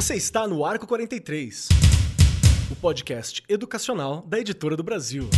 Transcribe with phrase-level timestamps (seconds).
[0.00, 1.68] Você está no Arco 43,
[2.70, 5.28] o podcast educacional da Editora do Brasil.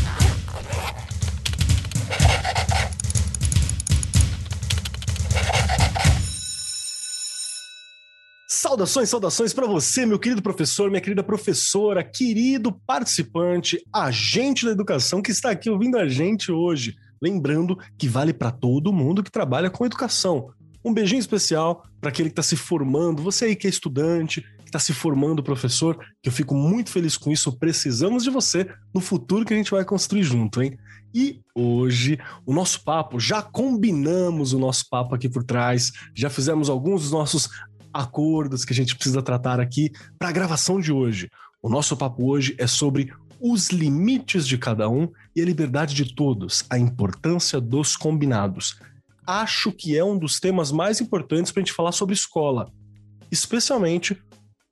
[8.47, 15.21] Saudações, saudações para você, meu querido professor, minha querida professora, querido participante, agente da educação
[15.21, 16.95] que está aqui ouvindo a gente hoje.
[17.21, 20.55] Lembrando que vale para todo mundo que trabalha com educação.
[20.85, 24.79] Um beijinho especial para aquele que está se formando, você aí que é estudante, está
[24.79, 27.53] se formando professor, que eu fico muito feliz com isso.
[27.53, 30.79] Precisamos de você no futuro que a gente vai construir junto, hein?
[31.15, 36.71] E hoje, o nosso papo, já combinamos o nosso papo aqui por trás, já fizemos
[36.71, 37.51] alguns dos nossos
[37.93, 41.29] acordos que a gente precisa tratar aqui para a gravação de hoje.
[41.63, 46.15] O nosso papo hoje é sobre os limites de cada um e a liberdade de
[46.15, 48.79] todos, a importância dos combinados.
[49.27, 52.73] Acho que é um dos temas mais importantes para a gente falar sobre escola,
[53.31, 54.17] especialmente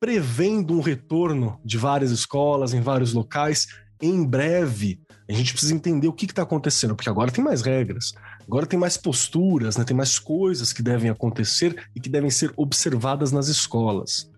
[0.00, 3.66] prevendo um retorno de várias escolas em vários locais
[4.00, 4.98] em breve.
[5.28, 8.78] A gente precisa entender o que está acontecendo, porque agora tem mais regras, agora tem
[8.78, 9.84] mais posturas, né?
[9.84, 14.28] tem mais coisas que devem acontecer e que devem ser observadas nas escolas.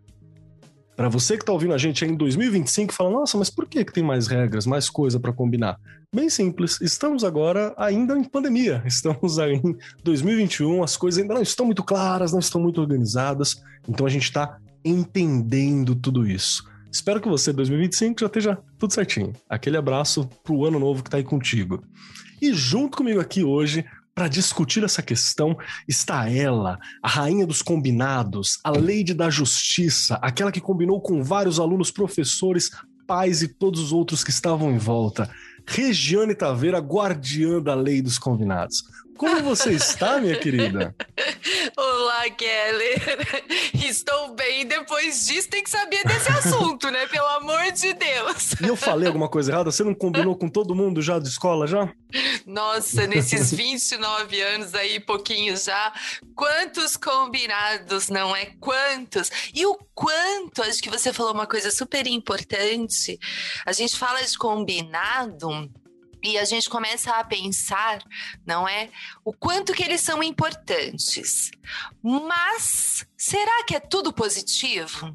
[0.95, 3.85] Para você que está ouvindo a gente aí em 2025 fala, nossa, mas por que,
[3.85, 5.79] que tem mais regras, mais coisa para combinar?
[6.15, 9.75] Bem simples, estamos agora ainda em pandemia, estamos em
[10.05, 14.25] 2021, as coisas ainda não estão muito claras, não estão muito organizadas, então a gente
[14.25, 16.65] está entendendo tudo isso.
[16.91, 19.33] Espero que você, 2025, já esteja tudo certinho.
[19.49, 21.83] Aquele abraço pro ano novo que está aí contigo.
[22.41, 25.57] E junto comigo aqui hoje, para discutir essa questão
[25.89, 31.59] está ela, a rainha dos combinados, a lady da justiça, aquela que combinou com vários
[31.59, 32.71] alunos, professores,
[33.07, 35.31] pais e todos os outros que estavam em volta.
[35.67, 38.83] Regiane Taveira, guardiã da lei dos combinados.
[39.23, 40.93] Como você está, minha querida?
[41.77, 43.79] Olá, Kelly.
[43.87, 44.67] Estou bem.
[44.67, 47.07] Depois disso, tem que saber desse assunto, né?
[47.07, 48.55] Pelo amor de Deus.
[48.61, 49.71] E eu falei alguma coisa errada?
[49.71, 51.89] Você não combinou com todo mundo já de escola já?
[52.45, 55.93] Nossa, nesses 29 anos aí, pouquinho já,
[56.35, 58.47] quantos combinados, não é?
[58.59, 59.31] Quantos?
[59.55, 63.21] E o quanto, acho que você falou uma coisa super importante.
[63.65, 65.71] A gente fala de combinado
[66.23, 68.03] e a gente começa a pensar,
[68.47, 68.91] não é,
[69.25, 71.51] o quanto que eles são importantes.
[72.03, 75.15] Mas será que é tudo positivo?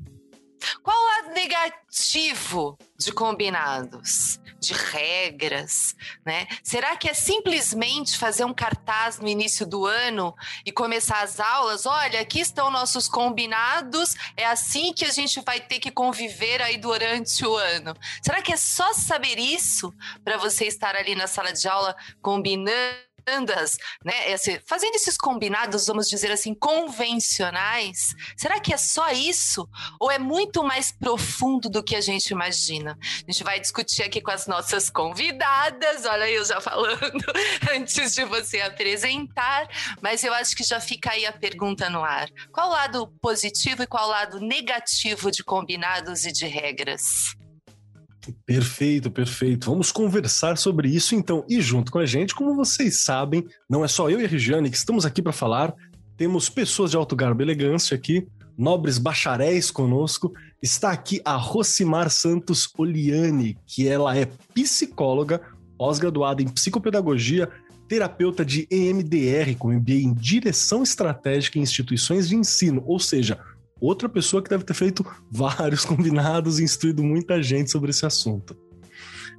[0.84, 5.96] Qual o lado negativo de combinados, de regras,
[6.26, 6.48] né?
[6.64, 10.36] Será que é simplesmente fazer um cartaz no início do ano
[10.66, 11.86] e começar as aulas?
[11.86, 16.78] Olha, aqui estão nossos combinados, é assim que a gente vai ter que conviver aí
[16.78, 17.96] durante o ano.
[18.22, 23.08] Será que é só saber isso para você estar ali na sala de aula combinando?
[23.28, 29.68] Bandas, né, esse, fazendo esses combinados, vamos dizer assim, convencionais, será que é só isso?
[30.00, 32.98] Ou é muito mais profundo do que a gente imagina?
[33.02, 37.26] A gente vai discutir aqui com as nossas convidadas, olha eu já falando
[37.70, 39.68] antes de você apresentar,
[40.02, 42.30] mas eu acho que já fica aí a pergunta no ar.
[42.54, 47.36] Qual o lado positivo e qual o lado negativo de combinados e de regras?
[48.46, 49.70] Perfeito, perfeito.
[49.70, 51.46] Vamos conversar sobre isso então.
[51.48, 54.70] E junto com a gente, como vocês sabem, não é só eu e a Regiane
[54.70, 55.74] que estamos aqui para falar,
[56.16, 58.28] temos pessoas de alto garbo e elegância aqui,
[58.58, 60.34] nobres bacharéis conosco.
[60.62, 65.42] Está aqui a Rosimar Santos Oliani, que ela é psicóloga,
[65.78, 67.50] pós-graduada em psicopedagogia,
[67.88, 73.40] terapeuta de EMDR, com MBA em direção estratégica em instituições de ensino, ou seja,
[73.80, 78.56] outra pessoa que deve ter feito vários combinados e instruído muita gente sobre esse assunto.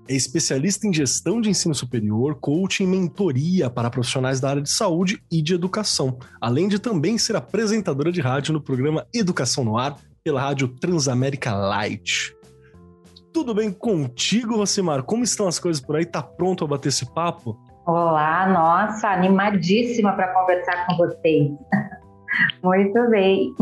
[0.08, 4.70] É especialista em gestão de ensino superior, coaching e mentoria para profissionais da área de
[4.70, 9.76] saúde e de educação, além de também ser apresentadora de rádio no programa Educação no
[9.76, 12.34] Ar pela rádio Transamérica Light.
[13.34, 15.02] Tudo bem contigo, Rosimar?
[15.02, 16.06] Como estão as coisas por aí?
[16.06, 17.58] Tá pronto a bater esse papo?
[17.86, 21.50] Olá, nossa, animadíssima para conversar com vocês.
[22.62, 23.54] Muito bem.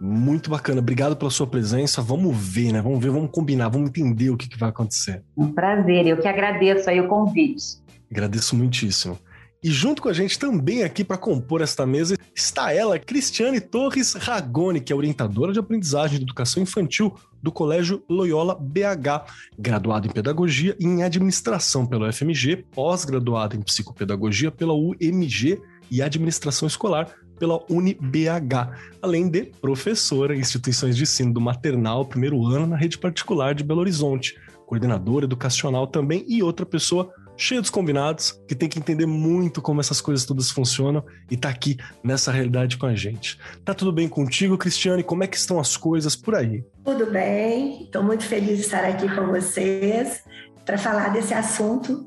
[0.00, 0.80] Muito bacana.
[0.80, 2.02] Obrigado pela sua presença.
[2.02, 2.82] Vamos ver, né?
[2.82, 5.22] Vamos ver, vamos combinar, vamos entender o que, que vai acontecer.
[5.36, 6.06] Um prazer.
[6.06, 7.82] Eu que agradeço aí o convite.
[8.10, 9.18] Agradeço muitíssimo.
[9.64, 14.12] E junto com a gente também aqui para compor esta mesa está ela, Cristiane Torres
[14.12, 19.24] Ragoni, que é orientadora de aprendizagem de educação infantil do Colégio Loyola BH,
[19.58, 25.58] graduada em pedagogia e em administração pela UFMG, pós-graduada em psicopedagogia pela UMG
[25.90, 27.08] e administração escolar
[27.38, 32.98] pela UniBH, além de professora em instituições de ensino do maternal primeiro ano na rede
[32.98, 34.36] particular de Belo Horizonte,
[34.66, 39.80] coordenadora educacional também e outra pessoa cheia dos combinados, que tem que entender muito como
[39.80, 43.38] essas coisas todas funcionam e tá aqui nessa realidade com a gente.
[43.64, 45.02] Tá tudo bem contigo, Cristiane?
[45.02, 46.64] Como é que estão as coisas por aí?
[46.84, 50.22] Tudo bem, estou muito feliz de estar aqui com vocês
[50.64, 52.06] para falar desse assunto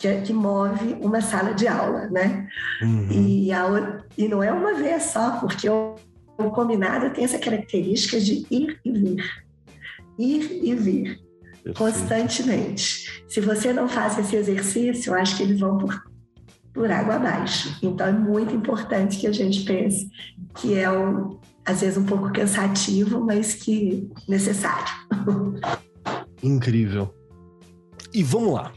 [0.00, 2.48] que, que, move uma sala de aula, né?
[2.82, 3.08] Uhum.
[3.10, 5.94] E, a, e não é uma vez só, porque o,
[6.38, 9.24] o combinado tem essa característica de ir e vir.
[10.18, 11.30] Ir e vir.
[11.62, 11.78] Perfeito.
[11.78, 13.24] constantemente.
[13.28, 16.02] Se você não faz esse exercício, eu acho que eles vão por,
[16.72, 17.76] por água abaixo.
[17.82, 20.10] Então é muito importante que a gente pense
[20.54, 24.86] que é um, às vezes um pouco cansativo, mas que necessário.
[26.42, 27.14] Incrível.
[28.12, 28.72] E vamos lá.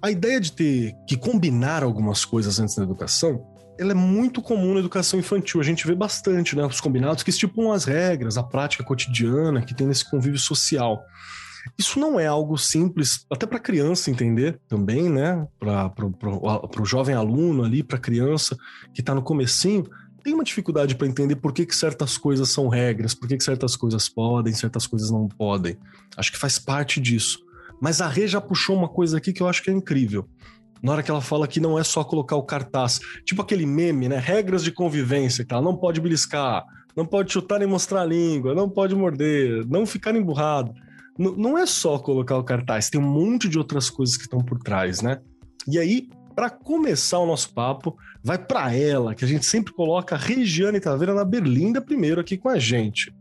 [0.00, 3.44] A ideia de ter que combinar algumas coisas antes da educação,
[3.78, 5.60] ela é muito comum na educação infantil.
[5.60, 6.64] A gente vê bastante, né?
[6.64, 11.02] Os combinados que estipulam as regras, a prática cotidiana que tem nesse convívio social.
[11.76, 15.46] Isso não é algo simples, até para criança entender também, né?
[15.58, 18.56] Para o jovem aluno ali, para a criança
[18.94, 19.84] que está no comecinho,
[20.22, 23.44] tem uma dificuldade para entender por que, que certas coisas são regras, por que, que
[23.44, 25.76] certas coisas podem, certas coisas não podem.
[26.16, 27.47] Acho que faz parte disso.
[27.80, 30.28] Mas a Rê já puxou uma coisa aqui que eu acho que é incrível.
[30.82, 34.08] Na hora que ela fala que não é só colocar o cartaz, tipo aquele meme,
[34.08, 34.18] né?
[34.18, 36.64] Regras de convivência, que ela não pode beliscar,
[36.96, 40.72] não pode chutar nem mostrar a língua, não pode morder, não ficar emburrado.
[41.18, 44.38] N não é só colocar o cartaz, tem um monte de outras coisas que estão
[44.38, 45.20] por trás, né?
[45.66, 50.14] E aí, para começar o nosso papo, vai para ela, que a gente sempre coloca
[50.14, 53.12] a Regiane Taveira na Berlinda primeiro aqui com a gente.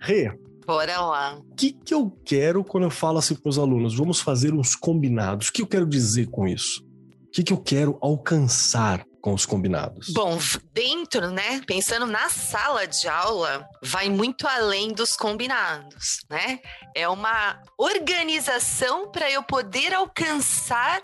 [0.00, 0.32] Rê,
[0.68, 1.38] Bora lá.
[1.38, 3.96] O que, que eu quero quando eu falo assim para os alunos?
[3.96, 5.48] Vamos fazer uns combinados.
[5.48, 6.84] O que eu quero dizer com isso?
[7.26, 10.10] O que, que eu quero alcançar com os combinados?
[10.10, 10.38] Bom,
[10.74, 11.62] dentro, né?
[11.66, 16.60] Pensando na sala de aula, vai muito além dos combinados, né?
[16.94, 21.02] É uma organização para eu poder alcançar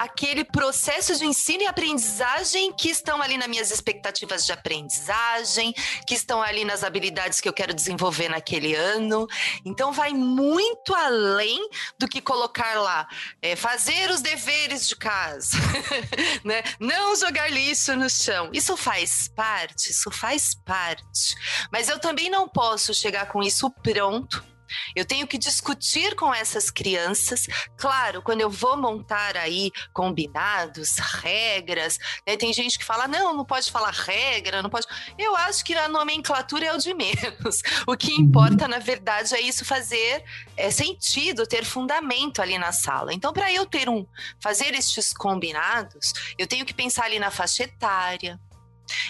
[0.00, 5.74] aquele processo de ensino e aprendizagem que estão ali nas minhas expectativas de aprendizagem,
[6.06, 9.26] que estão ali nas habilidades que eu quero desenvolver naquele ano.
[9.62, 11.68] Então, vai muito além
[11.98, 13.06] do que colocar lá,
[13.42, 15.58] é, fazer os deveres de casa,
[16.42, 16.62] né?
[16.80, 18.48] não jogar lixo no chão.
[18.54, 21.36] Isso faz parte, isso faz parte.
[21.70, 24.48] Mas eu também não posso chegar com isso pronto
[24.94, 27.46] eu tenho que discutir com essas crianças.
[27.76, 33.44] Claro, quando eu vou montar aí combinados, regras, né, tem gente que fala: não, não
[33.44, 34.86] pode falar regra, não pode.
[35.18, 37.62] Eu acho que a nomenclatura é o de menos.
[37.86, 38.20] O que uhum.
[38.20, 40.24] importa, na verdade, é isso fazer
[40.56, 43.12] é, sentido, ter fundamento ali na sala.
[43.12, 44.06] Então, para eu ter um,
[44.40, 48.38] fazer estes combinados, eu tenho que pensar ali na faixa etária,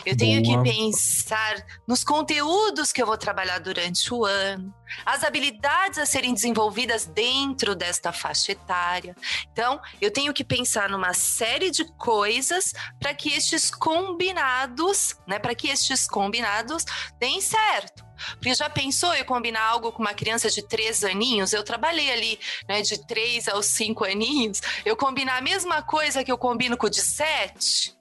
[0.05, 0.63] eu tenho Boa.
[0.63, 4.75] que pensar nos conteúdos que eu vou trabalhar durante o ano,
[5.05, 9.15] as habilidades a serem desenvolvidas dentro desta faixa etária.
[9.53, 15.55] Então, eu tenho que pensar numa série de coisas para que estes combinados, né, para
[15.55, 16.85] que estes combinados
[17.19, 18.11] deem certo.
[18.33, 21.53] Porque já pensou eu combinar algo com uma criança de três aninhos?
[21.53, 22.39] Eu trabalhei ali,
[22.69, 24.61] né, de três aos cinco aninhos.
[24.85, 27.99] Eu combinar a mesma coisa que eu combino com o de sete?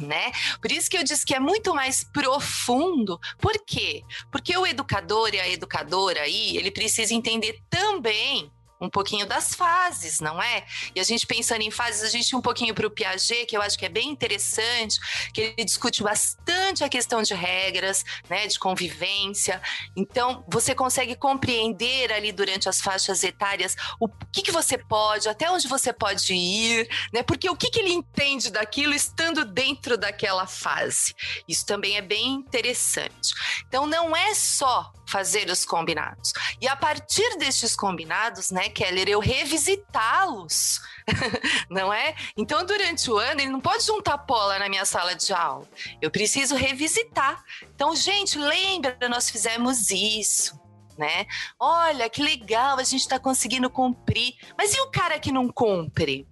[0.00, 0.32] Né?
[0.60, 3.18] Por isso que eu disse que é muito mais profundo.
[3.38, 4.02] Por quê?
[4.30, 10.20] Porque o educador e a educadora aí, ele precisa entender também um pouquinho das fases,
[10.20, 10.64] não é?
[10.94, 13.60] E a gente pensando em fases, a gente um pouquinho para o Piaget, que eu
[13.60, 14.98] acho que é bem interessante,
[15.34, 19.60] que ele discute bastante a questão de regras, né, de convivência.
[19.94, 25.50] Então, você consegue compreender ali durante as faixas etárias o que, que você pode, até
[25.50, 27.22] onde você pode ir, né?
[27.22, 31.14] Porque o que, que ele entende daquilo estando dentro daquela fase.
[31.46, 33.34] Isso também é bem interessante.
[33.68, 36.32] Então, não é só fazer os combinados.
[36.60, 40.80] E a partir destes combinados, né, Keller, eu revisitá-los,
[41.68, 42.14] não é?
[42.36, 45.68] Então, durante o ano, ele não pode juntar pola na minha sala de aula.
[46.00, 47.42] Eu preciso revisitar.
[47.74, 50.58] Então, gente, lembra, nós fizemos isso.
[50.96, 51.26] Né?
[51.58, 54.34] Olha que legal, a gente está conseguindo cumprir.
[54.56, 56.28] Mas e o cara que não cumpre?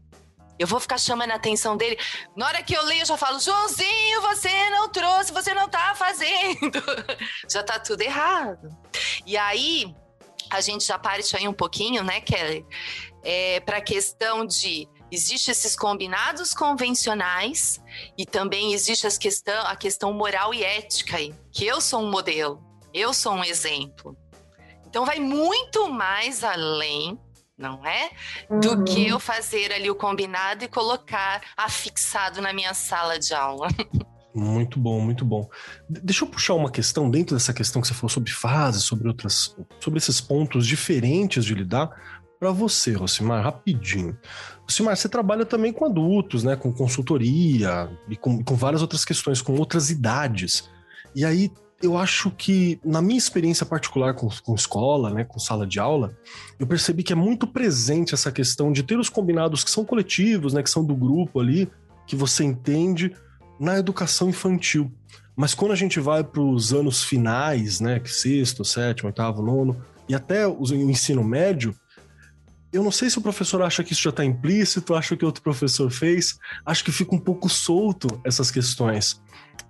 [0.59, 1.99] Eu vou ficar chamando a atenção dele.
[2.37, 5.95] Na hora que eu leio, eu já falo: Joãozinho, você não trouxe, você não tá
[5.95, 6.83] fazendo.
[7.51, 8.69] já tá tudo errado.
[9.25, 9.95] E aí,
[10.51, 12.67] a gente já parte aí um pouquinho, né, Kelly?
[13.23, 17.81] É, para a questão de Existem esses combinados convencionais
[18.17, 22.11] e também existe as questão, a questão moral e ética aí, que eu sou um
[22.11, 22.63] modelo,
[22.93, 24.17] eu sou um exemplo.
[24.87, 27.19] Então vai muito mais além
[27.59, 28.11] não é?
[28.61, 28.85] Do uhum.
[28.85, 33.69] que eu fazer ali o combinado e colocar afixado na minha sala de aula.
[34.35, 35.49] Muito bom, muito bom.
[35.89, 39.57] Deixa eu puxar uma questão dentro dessa questão que você falou sobre fases, sobre outras,
[39.81, 41.91] sobre esses pontos diferentes de lidar.
[42.39, 44.17] para você, Rosimar, rapidinho.
[44.63, 46.55] Rosimar, você trabalha também com adultos, né?
[46.55, 50.71] Com consultoria e com, com várias outras questões, com outras idades.
[51.17, 51.51] E aí,
[51.81, 56.17] eu acho que, na minha experiência particular com, com escola, né, com sala de aula,
[56.59, 60.53] eu percebi que é muito presente essa questão de ter os combinados que são coletivos,
[60.53, 61.71] né, que são do grupo ali,
[62.07, 63.15] que você entende
[63.61, 64.93] na educação infantil.
[65.37, 69.81] Mas quando a gente vai para os anos finais, né, que sexto, sétimo, oitavo, nono,
[70.09, 71.77] e até o ensino médio,
[72.73, 75.43] eu não sei se o professor acha que isso já está implícito, acha que outro
[75.43, 79.21] professor fez, acho que fica um pouco solto essas questões.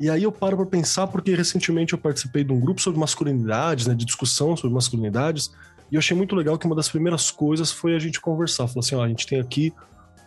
[0.01, 3.87] E aí eu paro para pensar, porque recentemente eu participei de um grupo sobre masculinidades,
[3.87, 5.51] né, de discussão sobre masculinidades,
[5.91, 8.69] e eu achei muito legal que uma das primeiras coisas foi a gente conversar.
[8.69, 9.73] Falou assim: ó, a gente tem aqui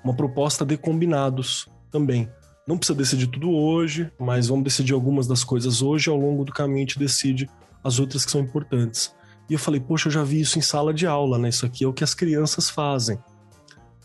[0.04, 2.30] uma proposta de combinados também.
[2.68, 6.52] Não precisa decidir tudo hoje, mas vamos decidir algumas das coisas hoje, ao longo do
[6.52, 7.50] caminho a gente decide
[7.84, 9.14] as outras que são importantes.
[9.50, 11.50] E eu falei, poxa, eu já vi isso em sala de aula, né?
[11.50, 13.20] Isso aqui é o que as crianças fazem.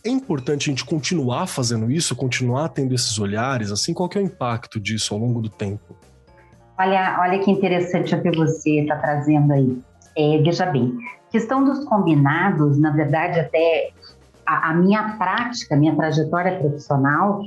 [0.06, 4.20] É importante a gente continuar fazendo isso, continuar tendo esses olhares, assim, qual que é
[4.20, 5.96] o impacto disso ao longo do tempo?
[6.78, 9.82] Olha, olha que interessante o que você está trazendo aí.
[10.16, 10.96] É, veja bem,
[11.28, 13.90] questão dos combinados, na verdade, até
[14.46, 17.42] a, a minha prática, minha trajetória profissional,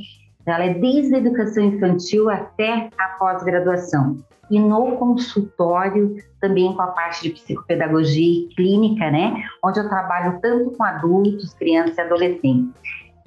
[0.45, 4.17] ela é desde a educação infantil até a pós-graduação
[4.49, 10.39] e no consultório também com a parte de psicopedagogia e clínica, né, onde eu trabalho
[10.41, 12.73] tanto com adultos, crianças e adolescentes.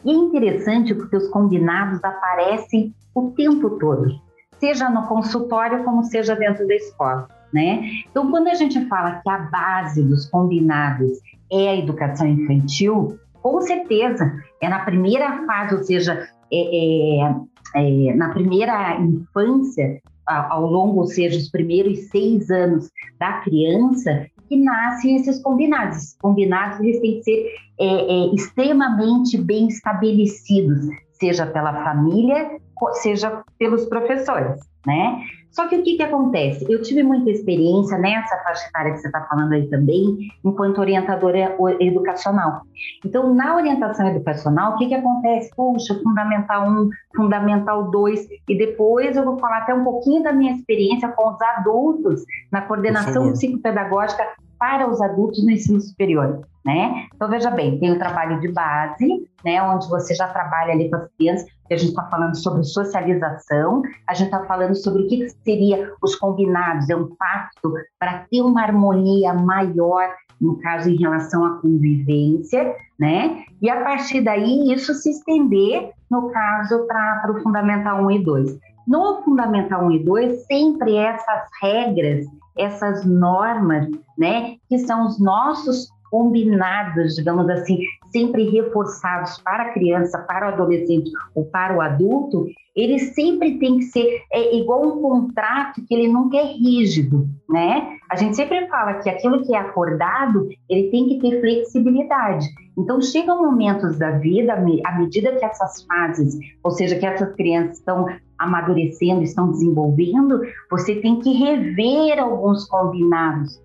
[0.05, 4.11] E é interessante porque os combinados aparecem o tempo todo,
[4.59, 7.89] seja no consultório como seja dentro da escola, né?
[8.11, 11.19] Então, quando a gente fala que a base dos combinados
[11.53, 18.15] é a educação infantil, com certeza é na primeira fase, ou seja, é, é, é,
[18.15, 25.17] na primeira infância, ao longo, ou seja, os primeiros seis anos da criança, que nascem
[25.17, 25.97] esses combinados.
[25.97, 27.47] Esses combinados eles têm que ser
[27.81, 30.87] é, é, extremamente bem estabelecidos,
[31.23, 32.51] seja pela família,
[32.95, 35.23] seja pelos professores, né?
[35.53, 36.67] Só que o que, que acontece?
[36.69, 41.57] Eu tive muita experiência nessa faixa etária que você está falando aí também, enquanto orientadora
[41.79, 42.63] educacional.
[43.05, 45.51] Então, na orientação educacional, o que, que acontece?
[45.55, 50.55] Puxa, Fundamental 1, Fundamental 2, e depois eu vou falar até um pouquinho da minha
[50.55, 54.27] experiência com os adultos na coordenação psicopedagógica
[54.63, 57.09] para os adultos no ensino superior, né?
[57.13, 60.95] Então, veja bem, tem o trabalho de base, né, onde você já trabalha ali com
[60.95, 65.09] as crianças, que a gente está falando sobre socialização, a gente está falando sobre o
[65.09, 70.09] que seria os combinados, é um pacto para ter uma harmonia maior,
[70.41, 73.43] no caso, em relação à convivência, né?
[73.61, 78.59] E a partir daí, isso se estender, no caso, para o Fundamental 1 e 2.
[78.87, 82.27] No Fundamental 1 e 2, sempre essas regras
[82.57, 87.79] essas normas, né, que são os nossos combinados, digamos assim,
[88.13, 93.79] sempre reforçados para a criança, para o adolescente ou para o adulto, ele sempre tem
[93.79, 97.97] que ser é, igual um contrato que ele nunca é rígido, né?
[98.11, 102.47] A gente sempre fala que aquilo que é acordado, ele tem que ter flexibilidade.
[102.79, 107.79] Então, chegam momentos da vida, à medida que essas fases, ou seja, que essas crianças
[107.79, 108.07] estão
[108.45, 113.61] amadurecendo, estão desenvolvendo, você tem que rever alguns combinados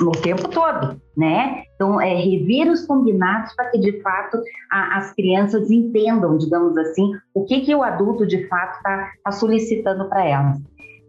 [0.00, 1.62] no tempo todo, né?
[1.74, 4.38] Então, é rever os combinados para que, de fato,
[4.70, 9.32] a, as crianças entendam, digamos assim, o que, que o adulto, de fato, está tá
[9.32, 10.58] solicitando para elas.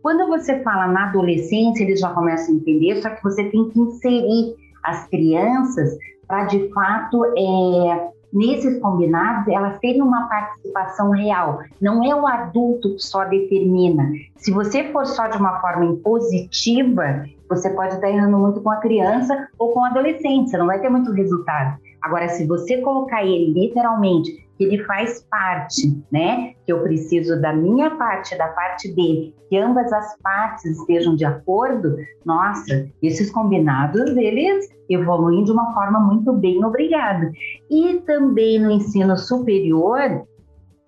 [0.02, 3.80] Quando você fala na adolescência, eles já começam a entender, só que você tem que
[3.80, 11.60] inserir as crianças para, de fato, é, nesses combinados, elas terem uma participação real.
[11.82, 14.12] Não é o adulto que só determina.
[14.38, 18.78] Se você for só de uma forma impositiva, você pode estar errando muito com a
[18.78, 21.80] criança ou com o adolescente, você não vai ter muito resultado.
[22.02, 26.54] Agora, se você colocar ele literalmente, que ele faz parte, né?
[26.66, 31.24] Que eu preciso da minha parte, da parte dele, que ambas as partes estejam de
[31.24, 37.32] acordo, nossa, esses combinados, eles evoluem de uma forma muito bem obrigada.
[37.70, 40.26] E também no ensino superior,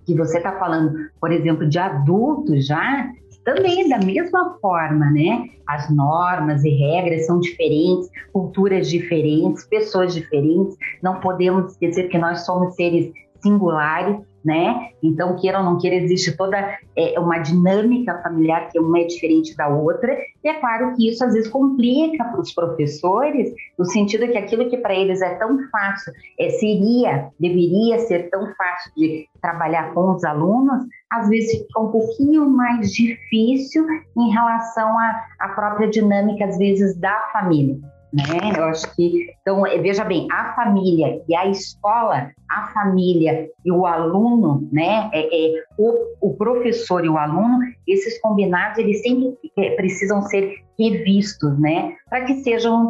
[0.05, 3.09] que você está falando, por exemplo, de adultos já,
[3.43, 5.49] também da mesma forma, né?
[5.67, 10.77] As normas e regras são diferentes, culturas diferentes, pessoas diferentes.
[11.01, 14.89] Não podemos esquecer que nós somos seres singulares, né?
[15.03, 16.57] Então, queira ou não queira, existe toda
[16.95, 21.23] é, uma dinâmica familiar que uma é diferente da outra, e é claro que isso
[21.23, 25.57] às vezes complica para os professores, no sentido que aquilo que para eles é tão
[25.69, 31.79] fácil, é, seria, deveria ser tão fácil de trabalhar com os alunos, às vezes fica
[31.79, 33.85] um pouquinho mais difícil
[34.17, 37.77] em relação à, à própria dinâmica, às vezes, da família.
[38.13, 38.23] Né?
[38.57, 43.71] Eu acho que, então, é, veja bem, a família e a escola, a família e
[43.71, 45.09] o aluno, né?
[45.13, 50.57] É, é o, o, professor e o aluno, esses combinados, eles sempre é, precisam ser
[50.77, 51.95] revistos, né?
[52.09, 52.89] Para que sejam,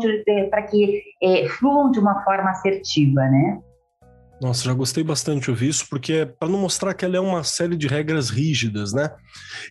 [0.50, 3.60] para que é, fluam de uma forma assertiva, né?
[4.42, 7.20] Nossa, já gostei bastante de ouvir isso, porque é para não mostrar que ela é
[7.20, 9.12] uma série de regras rígidas, né?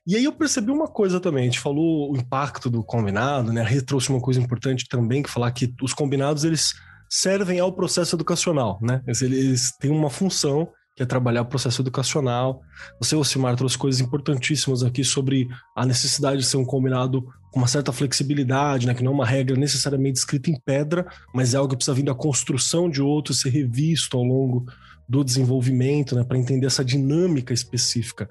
[0.07, 3.63] E aí eu percebi uma coisa também, a gente falou o impacto do combinado, né?
[3.63, 6.73] A trouxe uma coisa importante também, que falar que os combinados, eles
[7.09, 9.03] servem ao processo educacional, né?
[9.09, 12.61] Eles têm uma função que é trabalhar o processo educacional.
[13.01, 17.67] Você, Osimar, trouxe coisas importantíssimas aqui sobre a necessidade de ser um combinado com uma
[17.67, 18.95] certa flexibilidade, né?
[18.95, 22.05] que não é uma regra necessariamente escrita em pedra, mas é algo que precisa vir
[22.05, 24.67] da construção de outro, ser revisto ao longo
[25.09, 26.25] do desenvolvimento, né?
[26.25, 28.31] para entender essa dinâmica específica.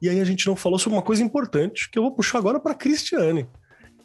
[0.00, 2.60] E aí a gente não falou sobre uma coisa importante, que eu vou puxar agora
[2.60, 3.46] para Cristiane.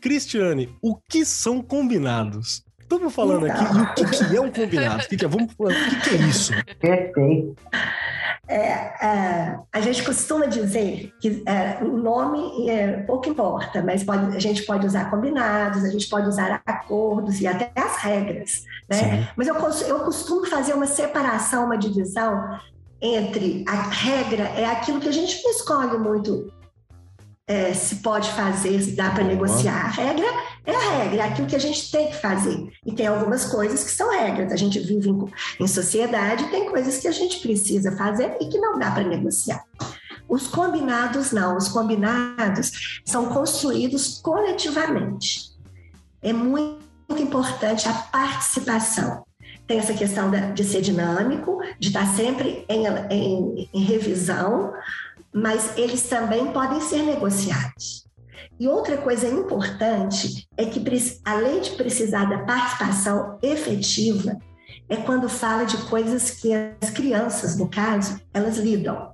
[0.01, 2.63] Cristiane, o que são combinados?
[2.79, 5.03] Estamos falando aqui, o que, que, é um combinado?
[5.03, 5.27] O que, que é?
[5.27, 6.53] Vamos, o que, que é isso?
[6.79, 7.55] Perfeito.
[8.47, 14.35] É, é, a gente costuma dizer que é, o nome é, pouco importa, mas pode,
[14.35, 18.63] a gente pode usar combinados, a gente pode usar acordos e até as regras.
[18.89, 19.29] Né?
[19.35, 19.55] Mas eu,
[19.87, 22.59] eu costumo fazer uma separação, uma divisão
[23.01, 26.51] entre a regra é aquilo que a gente não escolhe muito
[27.47, 29.85] é, se pode fazer, se dá para negociar.
[29.85, 30.25] A regra
[30.65, 32.71] é a regra, é aquilo que a gente tem que fazer.
[32.85, 34.51] E tem algumas coisas que são regras.
[34.51, 35.25] A gente vive em,
[35.59, 39.63] em sociedade, tem coisas que a gente precisa fazer e que não dá para negociar.
[40.27, 45.51] Os combinados não, os combinados são construídos coletivamente.
[46.21, 46.81] É muito
[47.19, 49.23] importante a participação.
[49.67, 54.73] Tem essa questão de ser dinâmico, de estar sempre em, em, em revisão,
[55.35, 58.05] mas eles também podem ser negociados.
[58.57, 60.81] E outra coisa importante é que,
[61.25, 64.37] além de precisar da participação efetiva,
[64.87, 69.11] é quando fala de coisas que as crianças, no caso, elas lidam.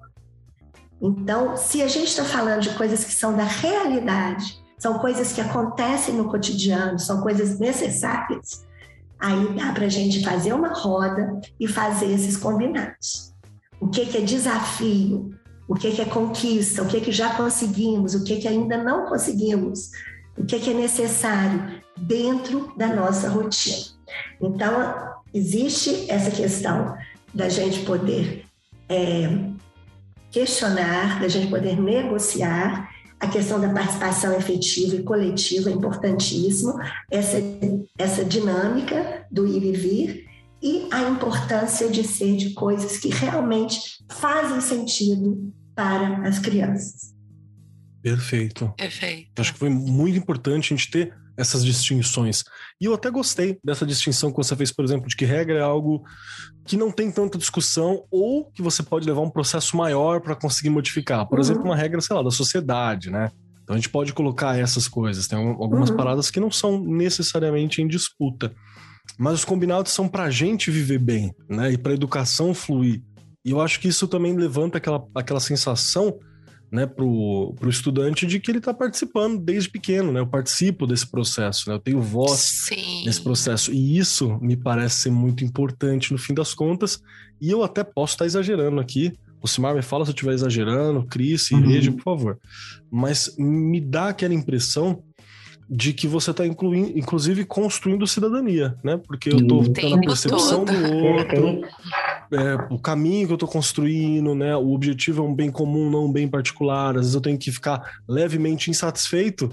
[1.01, 5.41] Então, se a gente está falando de coisas que são da realidade, são coisas que
[5.41, 8.63] acontecem no cotidiano, são coisas necessárias,
[9.19, 13.33] aí dá para a gente fazer uma roda e fazer esses combinados.
[13.79, 15.40] O que, que é desafio?
[15.67, 19.05] O que, que é conquista, o que, que já conseguimos, o que, que ainda não
[19.05, 19.91] conseguimos,
[20.37, 23.85] o que, que é necessário dentro da nossa rotina.
[24.41, 26.97] Então, existe essa questão
[27.33, 28.45] da gente poder
[28.89, 29.29] é,
[30.29, 36.73] questionar, da gente poder negociar, a questão da participação efetiva e coletiva é importantíssimo,
[37.09, 37.37] essa,
[37.95, 40.30] essa dinâmica do ir e vir,
[40.61, 43.79] e a importância de ser de coisas que realmente
[44.11, 47.13] fazem sentido para as crianças.
[48.01, 48.73] Perfeito.
[48.77, 49.39] Perfeito.
[49.39, 52.43] Acho que foi muito importante a gente ter essas distinções.
[52.79, 55.61] E eu até gostei dessa distinção que você fez, por exemplo, de que regra é
[55.61, 56.03] algo
[56.65, 60.69] que não tem tanta discussão ou que você pode levar um processo maior para conseguir
[60.69, 61.25] modificar.
[61.27, 61.41] Por uhum.
[61.41, 63.31] exemplo, uma regra, sei lá, da sociedade, né?
[63.63, 65.27] Então a gente pode colocar essas coisas.
[65.27, 65.95] Tem algumas uhum.
[65.95, 68.53] paradas que não são necessariamente em disputa.
[69.17, 71.71] Mas os combinados são para a gente viver bem, né?
[71.71, 73.01] E para a educação fluir.
[73.43, 76.17] E eu acho que isso também levanta aquela, aquela sensação
[76.71, 80.21] né, pro, pro estudante de que ele está participando desde pequeno, né?
[80.21, 81.75] Eu participo desse processo, né?
[81.75, 83.05] Eu tenho voz Sim.
[83.05, 83.73] nesse processo.
[83.73, 87.01] E isso me parece ser muito importante no fim das contas.
[87.41, 89.11] E eu até posso estar exagerando aqui.
[89.41, 91.67] O Simar me fala se eu estiver exagerando, Cris e uhum.
[91.67, 92.39] Rede, por favor.
[92.89, 95.03] Mas me dá aquela impressão
[95.73, 98.97] de que você está inclusive construindo cidadania, né?
[98.97, 101.61] Porque eu estou tendo a percepção do outro,
[102.29, 104.53] é, o caminho que eu estou construindo, né?
[104.53, 106.95] O objetivo é um bem comum, não um bem particular.
[106.95, 109.49] Às vezes eu tenho que ficar levemente insatisfeito,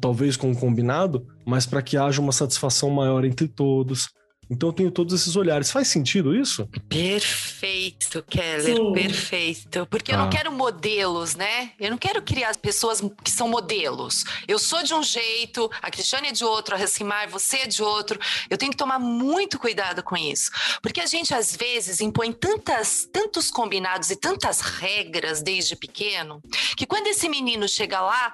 [0.00, 4.08] talvez com o combinado, mas para que haja uma satisfação maior entre todos.
[4.50, 5.70] Então eu tenho todos esses olhares.
[5.70, 6.66] Faz sentido isso?
[6.88, 8.92] Perfeito, Keller, Sim.
[8.92, 9.86] perfeito.
[9.86, 10.14] Porque ah.
[10.14, 10.30] eu não ah.
[10.30, 11.72] quero modelos, né?
[11.78, 14.24] Eu não quero criar pessoas que são modelos.
[14.46, 17.82] Eu sou de um jeito, a Cristiane é de outro, a Recimar, você é de
[17.82, 18.18] outro.
[18.48, 20.50] Eu tenho que tomar muito cuidado com isso.
[20.82, 26.42] Porque a gente, às vezes, impõe tantas, tantos combinados e tantas regras desde pequeno,
[26.76, 28.32] que quando esse menino chega lá,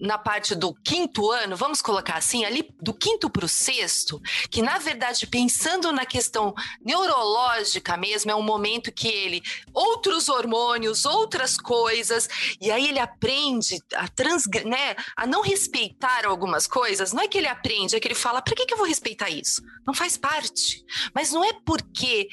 [0.00, 4.20] na parte do quinto ano, vamos colocar assim, ali do quinto para o sexto,
[4.50, 9.42] que na verdade, pensando na questão neurológica mesmo, é um momento que ele,
[9.74, 12.28] outros hormônios, outras coisas,
[12.60, 17.12] e aí ele aprende a transgredir, né, a não respeitar algumas coisas.
[17.12, 19.28] Não é que ele aprende, é que ele fala: para que, que eu vou respeitar
[19.28, 19.60] isso?
[19.84, 20.84] Não faz parte.
[21.12, 22.28] Mas não é porque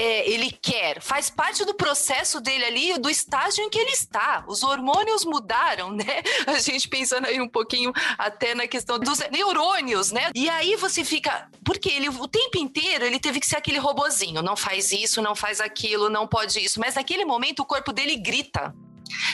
[0.00, 4.42] é, ele quer, faz parte do processo dele ali, do estágio em que ele está.
[4.48, 6.22] Os hormônios mudaram, né?
[6.46, 10.30] A gente pensando aí um pouquinho até na questão dos neurônios, né?
[10.34, 14.40] E aí você fica, porque ele o tempo inteiro ele teve que ser aquele robozinho,
[14.40, 18.16] não faz isso, não faz aquilo, não pode isso, mas naquele momento o corpo dele
[18.16, 18.74] grita.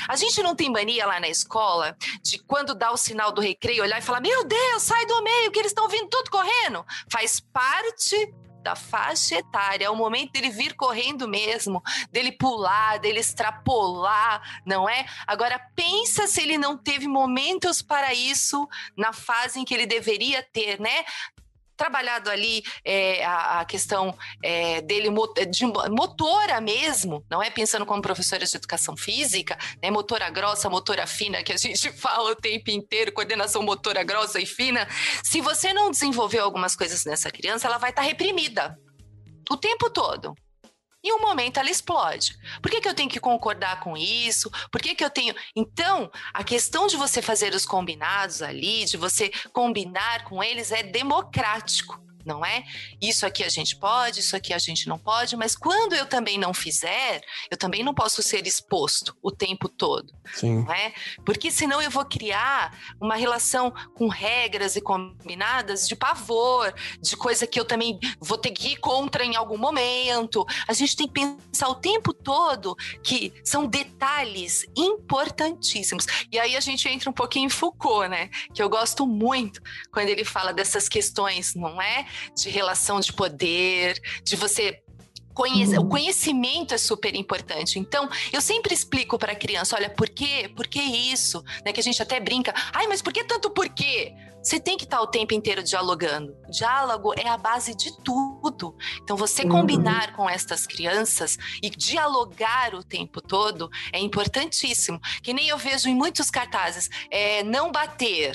[0.09, 3.83] A gente não tem mania lá na escola de quando dá o sinal do recreio
[3.85, 6.85] olhar e falar: Meu Deus, sai do meio, que eles estão vindo tudo correndo.
[7.09, 8.35] Faz parte
[8.67, 14.89] da faixa etária, é o momento dele vir correndo mesmo, dele pular, dele extrapolar, não
[14.89, 15.07] é?
[15.25, 20.43] Agora pensa se ele não teve momentos para isso na fase em que ele deveria
[20.43, 21.05] ter, né?
[21.77, 25.09] Trabalhado ali é, a, a, questão é, dele
[25.51, 31.07] de motora mesmo, não é pensando como professora de educação física, né, motora grossa, motora
[31.07, 34.89] fina, que a gente fala o tempo inteiro, coordenação motora grossa e fina.
[35.23, 38.79] Se você não desenvolveu algumas coisas nessa criança, ela vai estar tá reprimida
[39.51, 40.35] o tempo todo.
[41.07, 42.37] E um momento ela explode.
[42.61, 44.51] Por que, que eu tenho que concordar com isso?
[44.73, 45.37] Por que, que eu tenho.
[45.55, 50.83] Então, a questão de você fazer os combinados ali, de você combinar com eles, é
[50.83, 52.65] democrático não é?
[53.01, 56.37] Isso aqui a gente pode, isso aqui a gente não pode, mas quando eu também
[56.37, 60.65] não fizer, eu também não posso ser exposto o tempo todo, Sim.
[60.65, 60.93] não é?
[61.25, 67.47] Porque senão eu vou criar uma relação com regras e combinadas de pavor, de coisa
[67.47, 70.45] que eu também vou ter que ir contra em algum momento.
[70.67, 76.07] A gente tem que pensar o tempo todo que são detalhes importantíssimos.
[76.33, 78.29] E aí a gente entra um pouquinho em Foucault, né?
[78.53, 79.61] Que eu gosto muito
[79.93, 82.07] quando ele fala dessas questões, não é?
[82.35, 84.83] De relação de poder, de você
[85.37, 85.85] Conhece, uhum.
[85.85, 87.79] O conhecimento é super importante.
[87.79, 90.51] Então, eu sempre explico para a criança: olha, por quê?
[90.57, 91.45] Por que isso?
[91.63, 92.55] Né, que a gente até brinca.
[92.73, 94.15] Ai, mas por que tanto por quê?
[94.43, 96.35] Você tem que estar o tempo inteiro dialogando.
[96.49, 98.75] Diálogo é a base de tudo.
[99.03, 99.51] Então, você uhum.
[99.51, 104.99] combinar com estas crianças e dialogar o tempo todo é importantíssimo.
[105.23, 108.35] Que nem eu vejo em muitos cartazes: é, não bater.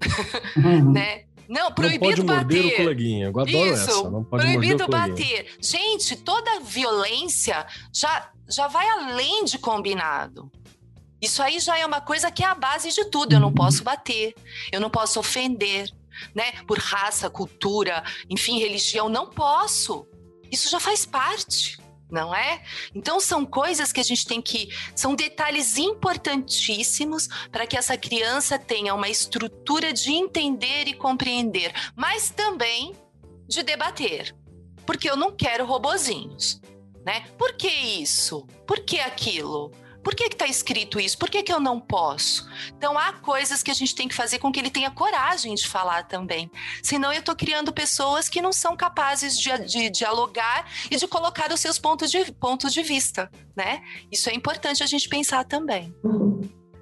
[0.56, 0.92] Uhum.
[0.92, 1.24] né?
[1.48, 2.74] Não, proibido não pode bater.
[2.74, 3.26] o coleguinha.
[3.26, 4.10] Eu adoro Isso, essa.
[4.10, 5.56] Não pode proibido bater.
[5.60, 10.52] Gente, toda violência já, já vai além de combinado.
[11.20, 13.32] Isso aí já é uma coisa que é a base de tudo.
[13.32, 14.34] Eu não posso bater,
[14.70, 15.90] eu não posso ofender,
[16.34, 16.52] né?
[16.66, 20.06] Por raça, cultura, enfim, religião, não posso.
[20.52, 21.78] Isso já faz parte
[22.10, 22.62] não é?
[22.94, 28.58] Então são coisas que a gente tem que são detalhes importantíssimos para que essa criança
[28.58, 32.94] tenha uma estrutura de entender e compreender, mas também
[33.46, 34.34] de debater.
[34.86, 36.60] Porque eu não quero robozinhos,
[37.04, 37.26] né?
[37.36, 38.46] Por que isso?
[38.66, 39.70] Por que aquilo?
[40.02, 41.18] Por que está escrito isso?
[41.18, 42.48] Por que, que eu não posso?
[42.76, 45.66] Então, há coisas que a gente tem que fazer com que ele tenha coragem de
[45.66, 46.50] falar também.
[46.82, 51.52] Senão, eu estou criando pessoas que não são capazes de, de, dialogar e de colocar
[51.52, 53.82] os seus pontos de, pontos de vista, né?
[54.10, 55.92] Isso é importante a gente pensar também.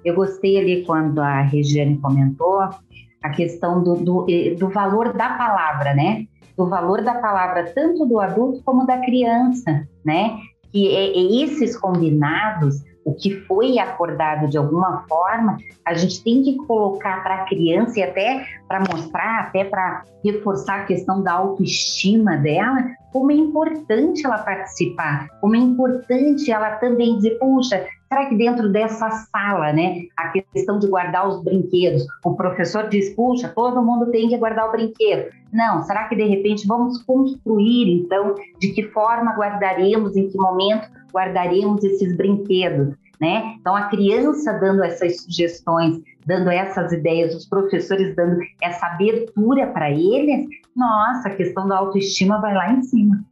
[0.05, 4.25] Eu gostei ali quando a Regiane comentou a questão do, do,
[4.57, 6.25] do valor da palavra, né?
[6.55, 10.37] Do valor da palavra tanto do adulto como da criança, né?
[10.71, 16.43] Que é, é esses combinados o que foi acordado de alguma forma, a gente tem
[16.43, 21.31] que colocar para a criança e até para mostrar, até para reforçar a questão da
[21.31, 28.25] autoestima dela, como é importante ela participar, como é importante ela também dizer, puxa, será
[28.27, 33.49] que dentro dessa sala, né, a questão de guardar os brinquedos, o professor diz, puxa,
[33.49, 35.31] todo mundo tem que guardar o brinquedo.
[35.51, 40.89] Não, será que de repente vamos construir, então, de que forma guardaremos, em que momento
[41.13, 42.95] guardaremos esses brinquedos?
[43.19, 43.55] Né?
[43.59, 49.89] Então, a criança dando essas sugestões, dando essas ideias, os professores dando essa abertura para
[49.89, 53.25] eles, nossa, a questão da autoestima vai lá em cima.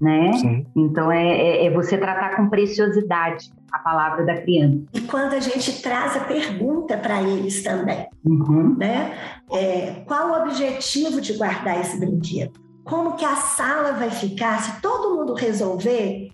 [0.00, 0.30] Né?
[0.74, 4.82] Então, é, é, é você tratar com preciosidade a palavra da criança.
[4.94, 8.76] E quando a gente traz a pergunta para eles também, uhum.
[8.76, 9.12] né?
[9.52, 12.58] É, qual o objetivo de guardar esse brinquedo?
[12.82, 16.30] Como que a sala vai ficar se todo mundo resolver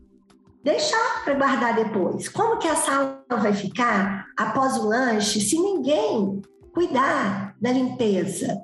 [0.66, 2.28] deixar para guardar depois.
[2.28, 6.42] Como que a sala vai ficar após o lanche se ninguém
[6.74, 8.60] cuidar da limpeza?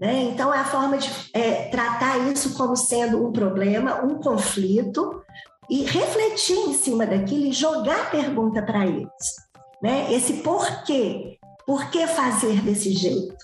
[0.00, 0.22] Né?
[0.32, 5.22] Então, é a forma de é, tratar isso como sendo um problema, um conflito,
[5.68, 9.36] e refletir em cima daquilo e jogar pergunta para eles.
[9.82, 10.12] Né?
[10.12, 11.38] Esse porquê.
[11.66, 13.36] Por que fazer desse jeito?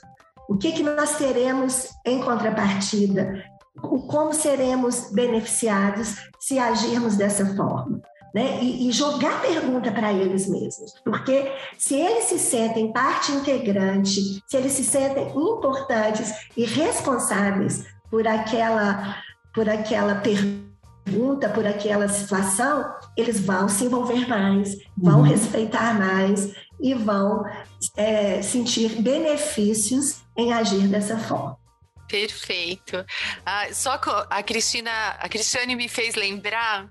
[0.48, 3.44] O que, que nós teremos em contrapartida?
[4.06, 8.00] como seremos beneficiados se agirmos dessa forma.
[8.36, 8.58] Né?
[8.62, 14.56] E, e jogar pergunta para eles mesmos, porque se eles se sentem parte integrante, se
[14.58, 19.16] eles se sentem importantes e responsáveis por aquela,
[19.54, 22.84] por aquela pergunta por aquela situação,
[23.16, 25.22] eles vão se envolver mais, vão uhum.
[25.22, 27.42] respeitar mais e vão
[27.96, 31.56] é, sentir benefícios em agir dessa forma.
[32.08, 33.04] Perfeito.
[33.44, 36.88] Ah, só que a Cristina, a Cristiane me fez lembrar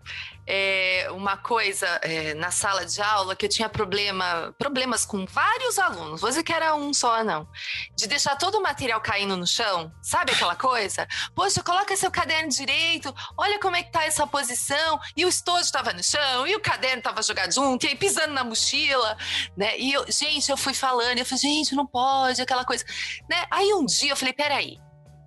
[0.48, 5.80] é, uma coisa é, na sala de aula que eu tinha problema, problemas com vários
[5.80, 6.22] alunos.
[6.22, 7.48] Dizer que era um só, não.
[7.96, 11.08] De deixar todo o material caindo no chão, sabe aquela coisa?
[11.34, 15.62] Poxa, coloca seu caderno direito, olha como é que tá essa posição, e o estojo
[15.62, 19.18] estava no chão, e o caderno estava jogado junto, e aí pisando na mochila,
[19.58, 19.78] né?
[19.78, 22.86] E eu, gente, eu fui falando, eu falei, gente, não pode, aquela coisa,
[23.30, 23.46] né?
[23.50, 24.78] Aí um dia eu falei, peraí,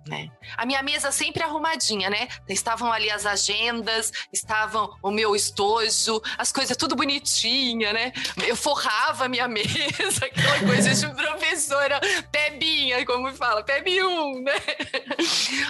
[0.09, 0.29] né?
[0.57, 2.27] A minha mesa sempre arrumadinha, né?
[2.47, 8.11] Estavam ali as agendas, estavam o meu estojo, as coisas tudo bonitinha, né?
[8.45, 14.53] Eu forrava a minha mesa, aquela coisa de professora pebinha, como fala, peb um, né?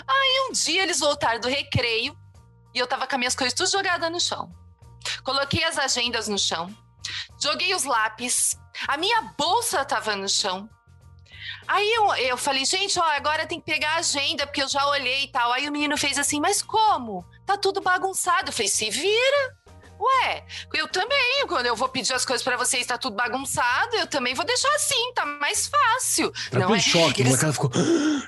[0.08, 2.18] Aí um dia eles voltaram do recreio
[2.74, 4.50] e eu tava com as minhas coisas tudo jogadas no chão.
[5.24, 6.74] Coloquei as agendas no chão,
[7.42, 10.70] joguei os lápis, a minha bolsa tava no chão.
[11.68, 14.86] Aí eu, eu falei, gente, ó, agora tem que pegar a agenda, porque eu já
[14.88, 15.52] olhei e tal.
[15.54, 17.26] Aí o menino fez assim, mas como?
[17.46, 18.50] Tá tudo bagunçado.
[18.50, 19.58] Eu falei, se vira.
[20.00, 24.08] Ué, eu também, quando eu vou pedir as coisas para vocês, tá tudo bagunçado, eu
[24.08, 26.32] também vou deixar assim, tá mais fácil.
[26.50, 26.80] Tá não é?
[26.80, 27.36] choque, eles...
[27.36, 27.70] cara ficou.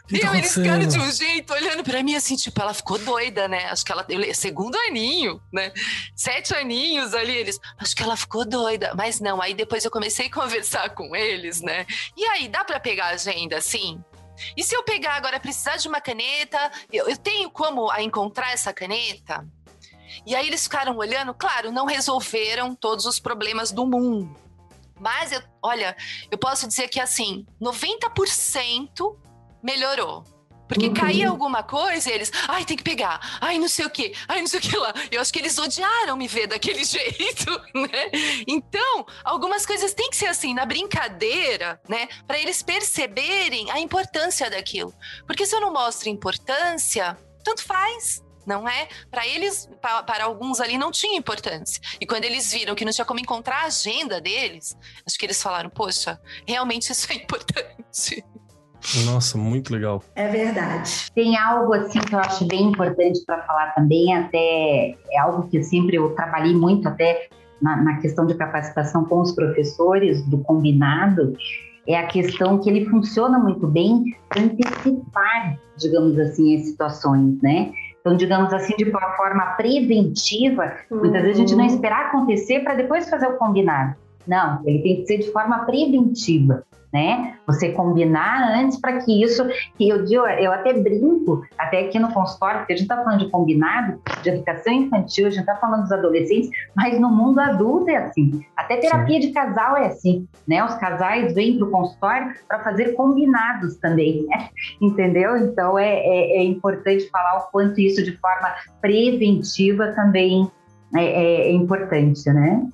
[0.07, 3.47] Que tá eles ficaram de um jeito, olhando para mim assim, tipo, ela ficou doida,
[3.47, 3.65] né?
[3.69, 4.05] Acho que ela.
[4.33, 5.71] Segundo aninho, né?
[6.15, 7.57] Sete aninhos ali, eles.
[7.77, 8.93] Acho que ela ficou doida.
[8.95, 11.85] Mas não, aí depois eu comecei a conversar com eles, né?
[12.17, 14.03] E aí, dá para pegar a agenda assim?
[14.57, 18.73] E se eu pegar agora, precisar de uma caneta, eu, eu tenho como encontrar essa
[18.73, 19.45] caneta?
[20.25, 24.35] E aí eles ficaram olhando, claro, não resolveram todos os problemas do mundo.
[24.99, 25.95] Mas, eu, olha,
[26.29, 29.17] eu posso dizer que assim, 90%
[29.63, 30.23] melhorou.
[30.71, 30.93] Porque uhum.
[30.93, 34.39] caía alguma coisa e eles, ai, tem que pegar, ai, não sei o que, ai,
[34.39, 34.93] não sei o que lá.
[35.11, 38.09] Eu acho que eles odiaram me ver daquele jeito, né?
[38.47, 42.07] Então, algumas coisas têm que ser assim, na brincadeira, né?
[42.25, 44.93] Para eles perceberem a importância daquilo.
[45.27, 48.87] Porque se eu não mostro importância, tanto faz não é?
[49.09, 51.81] Para eles, para alguns ali, não tinha importância.
[51.99, 54.75] E quando eles viram que não tinha como encontrar a agenda deles,
[55.05, 58.23] acho que eles falaram: poxa, realmente isso é importante.
[59.05, 60.03] Nossa, muito legal.
[60.15, 61.11] É verdade.
[61.13, 65.63] Tem algo assim que eu acho bem importante para falar também, até é algo que
[65.63, 67.29] sempre eu trabalhei muito até
[67.61, 71.37] na, na questão de capacitação com os professores do combinado,
[71.87, 77.71] é a questão que ele funciona muito bem para antecipar, digamos assim, as situações, né?
[78.01, 80.99] Então, digamos assim, de uma forma preventiva, uhum.
[80.99, 81.73] muitas vezes a gente não uhum.
[81.73, 83.95] esperar acontecer para depois fazer o combinado.
[84.27, 87.35] Não, ele tem que ser de forma preventiva né?
[87.47, 89.45] Você combinar antes para que isso,
[89.77, 93.19] que eu digo, eu até brinco, até aqui no consultório, porque a gente está falando
[93.19, 97.89] de combinado, de educação infantil, a gente está falando dos adolescentes, mas no mundo adulto
[97.89, 98.43] é assim.
[98.55, 99.27] Até terapia Sim.
[99.27, 100.63] de casal é assim, né?
[100.63, 104.49] Os casais vêm para o consultório para fazer combinados também, né?
[104.81, 105.37] entendeu?
[105.37, 110.49] Então é, é, é, importante falar o quanto isso de forma preventiva também
[110.95, 112.67] é, é, é importante, né?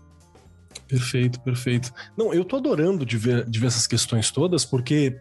[0.87, 1.93] Perfeito, perfeito.
[2.17, 5.19] Não, eu tô adorando de ver, de ver essas questões todas, porque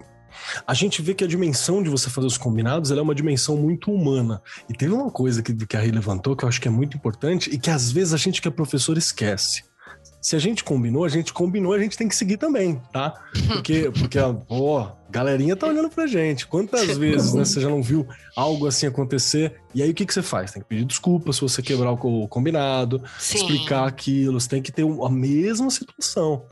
[0.67, 3.91] a gente vê que a dimensão de você fazer os combinados é uma dimensão muito
[3.91, 4.43] humana.
[4.69, 6.97] E teve uma coisa que, que a Rei levantou que eu acho que é muito
[6.97, 9.65] importante e que às vezes a gente que é professor esquece
[10.27, 13.15] se a gente combinou, a gente combinou, a gente tem que seguir também, tá?
[13.47, 16.47] Porque, porque ó, galerinha tá olhando pra gente.
[16.47, 19.55] Quantas vezes, né, você já não viu algo assim acontecer?
[19.75, 20.53] E aí o que, que você faz?
[20.53, 23.39] Tem que pedir desculpa se você quebrar o combinado, Sim.
[23.39, 26.45] explicar aquilo, você tem que ter a mesma situação.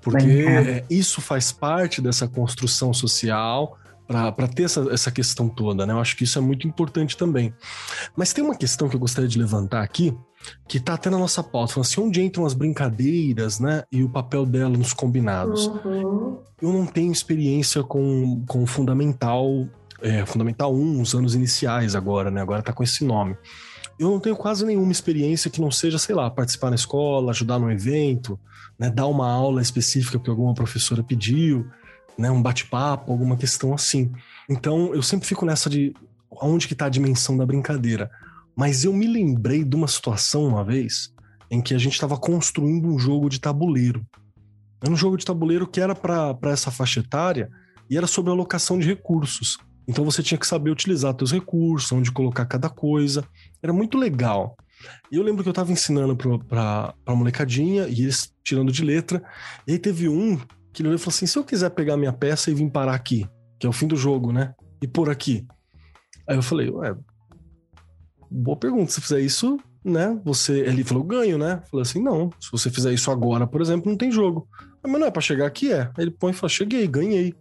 [0.00, 5.92] Porque é, isso faz parte dessa construção social para ter essa, essa questão toda, né?
[5.92, 7.54] Eu acho que isso é muito importante também.
[8.16, 10.14] Mas tem uma questão que eu gostaria de levantar aqui,
[10.68, 14.08] que tá até na nossa pauta, falando assim, onde entram as brincadeiras, né, e o
[14.08, 15.66] papel dela nos combinados.
[15.66, 16.38] Uhum.
[16.60, 19.68] Eu não tenho experiência com, com Fundamental,
[20.00, 23.36] é, Fundamental 1, os anos iniciais agora, né, agora tá com esse nome.
[23.98, 27.58] Eu não tenho quase nenhuma experiência que não seja, sei lá, participar na escola, ajudar
[27.58, 28.38] no evento,
[28.78, 31.66] né, dar uma aula específica que alguma professora pediu,
[32.18, 34.12] né, um bate-papo, alguma questão assim.
[34.48, 35.94] Então, eu sempre fico nessa de
[36.30, 38.10] onde que tá a dimensão da brincadeira.
[38.56, 41.12] Mas eu me lembrei de uma situação uma vez
[41.50, 44.04] em que a gente estava construindo um jogo de tabuleiro.
[44.82, 47.50] Era um jogo de tabuleiro que era para essa faixa etária
[47.88, 49.58] e era sobre alocação de recursos.
[49.86, 53.24] Então você tinha que saber utilizar seus recursos, onde colocar cada coisa.
[53.62, 54.56] Era muito legal.
[55.10, 56.16] E eu lembro que eu estava ensinando
[56.48, 59.22] para a molecadinha e eles tirando de letra.
[59.66, 60.38] E aí teve um
[60.72, 63.66] que ele falou assim: se eu quiser pegar minha peça e vir parar aqui, que
[63.66, 64.54] é o fim do jogo, né?
[64.82, 65.46] E por aqui.
[66.28, 66.94] Aí eu falei, ué,
[68.30, 68.90] boa pergunta.
[68.90, 70.18] Se fizer isso, né?
[70.24, 71.60] Você, ele falou, ganho, né?
[71.62, 74.48] Eu falei assim, não, se você fizer isso agora, por exemplo, não tem jogo.
[74.82, 75.82] Mas não é para chegar aqui, é.
[75.96, 77.34] Aí ele põe e fala, cheguei, ganhei.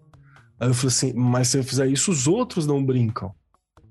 [0.60, 3.34] Aí eu falei assim, mas se eu fizer isso, os outros não brincam.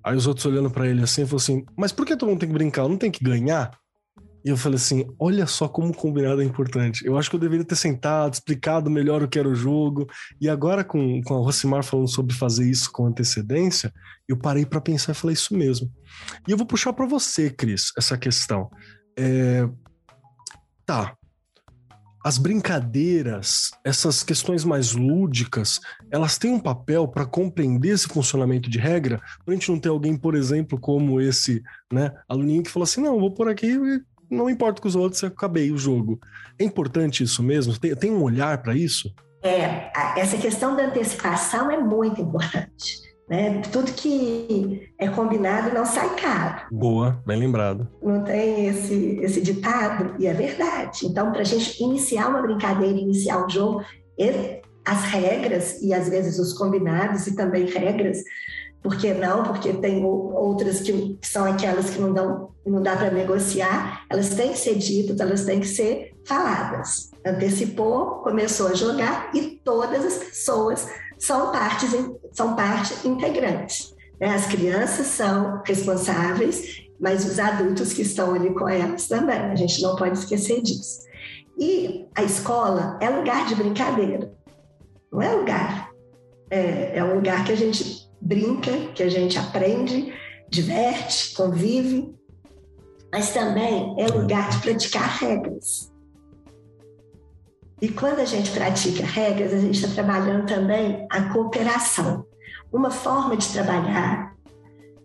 [0.04, 2.48] Aí os outros olhando para ele assim, falou assim, mas por que todo mundo tem
[2.48, 2.88] que brincar?
[2.88, 3.70] Não tem que ganhar?
[4.44, 7.04] E eu falei assim: olha só como combinado é importante.
[7.04, 10.06] Eu acho que eu deveria ter sentado, explicado melhor o que era o jogo.
[10.40, 13.92] E agora, com, com a Rosimar falando sobre fazer isso com antecedência,
[14.28, 15.90] eu parei para pensar e falei isso mesmo.
[16.48, 18.70] E eu vou puxar para você, Cris, essa questão.
[19.18, 19.68] É...
[20.86, 21.14] Tá.
[22.22, 28.78] As brincadeiras, essas questões mais lúdicas, elas têm um papel para compreender esse funcionamento de
[28.78, 32.84] regra, para a gente não ter alguém, por exemplo, como esse né, aluninho que falou
[32.84, 33.78] assim: não, vou por aqui
[34.30, 36.20] não importa com os outros, eu acabei o jogo.
[36.58, 37.78] É importante isso mesmo?
[37.78, 39.12] Tem, tem um olhar para isso?
[39.42, 43.10] É, essa questão da antecipação é muito importante.
[43.28, 43.60] Né?
[43.72, 46.66] Tudo que é combinado não sai caro.
[46.72, 47.88] Boa, bem lembrado.
[48.02, 51.06] Não tem esse, esse ditado, e é verdade.
[51.06, 53.84] Então, para a gente iniciar uma brincadeira, iniciar um jogo,
[54.84, 58.18] as regras e às vezes os combinados e também regras
[58.82, 59.42] por que não?
[59.42, 64.52] Porque tem outras que, são aquelas que não, dão, não dá para negociar, elas têm
[64.52, 67.10] que ser ditas, elas têm que ser faladas.
[67.24, 70.88] Antecipou, começou a jogar e todas as pessoas
[71.18, 71.90] são partes,
[72.32, 73.94] são parte integrantes.
[74.18, 74.34] Né?
[74.34, 79.38] As crianças são responsáveis, mas os adultos que estão ali com elas também.
[79.38, 81.00] A gente não pode esquecer disso.
[81.58, 84.32] E a escola é lugar de brincadeira,
[85.12, 85.90] não é lugar.
[86.48, 90.12] É, é um lugar que a gente brinca, que a gente aprende,
[90.48, 92.14] diverte, convive,
[93.12, 95.90] mas também é lugar de praticar regras.
[97.80, 102.26] E quando a gente pratica regras, a gente está trabalhando também a cooperação.
[102.70, 104.36] Uma forma de trabalhar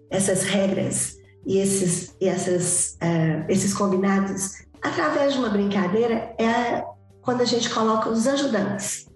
[0.10, 6.84] essas regras e esses, essas, uh, esses combinados através de uma brincadeira é
[7.22, 9.08] quando a gente coloca os ajudantes.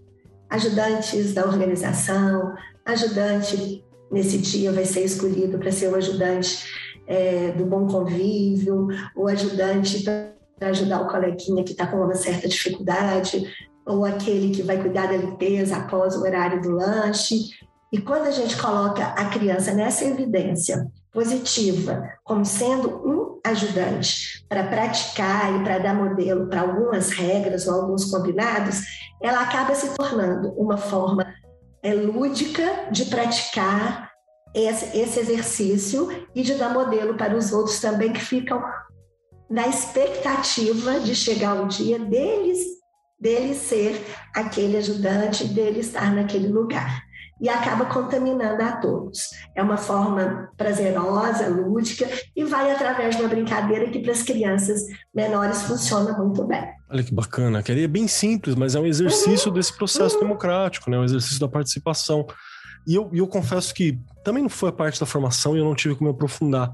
[0.50, 6.66] Ajudantes da organização, ajudante nesse dia vai ser escolhido para ser o ajudante
[7.08, 12.48] é, do bom convívio, o ajudante para ajudar o coleguinha que está com uma certa
[12.48, 13.46] dificuldade,
[13.86, 17.50] ou aquele que vai cuidar da limpeza após o horário do lanche.
[17.92, 24.68] E quando a gente coloca a criança nessa evidência positiva, como sendo um ajudante para
[24.68, 28.82] praticar e para dar modelo para algumas regras ou alguns combinados,
[29.22, 31.26] ela acaba se tornando uma forma
[31.84, 34.12] é, lúdica de praticar
[34.54, 38.62] esse, exercício e de dar modelo para os outros também que ficam
[39.50, 42.60] na expectativa de chegar o dia deles,
[43.20, 44.00] dele ser
[44.36, 47.04] aquele ajudante, dele estar naquele lugar.
[47.42, 49.30] E acaba contaminando a todos.
[49.56, 54.82] É uma forma prazerosa, lúdica, e vai através de uma brincadeira que para as crianças
[55.14, 56.64] menores funciona muito bem.
[56.90, 59.54] Olha que bacana, que é bem simples, mas é um exercício uhum.
[59.54, 60.22] desse processo uhum.
[60.22, 60.98] democrático, né?
[60.98, 62.26] um exercício da participação.
[62.88, 65.76] E eu, eu confesso que também não foi a parte da formação e eu não
[65.76, 66.72] tive como me aprofundar.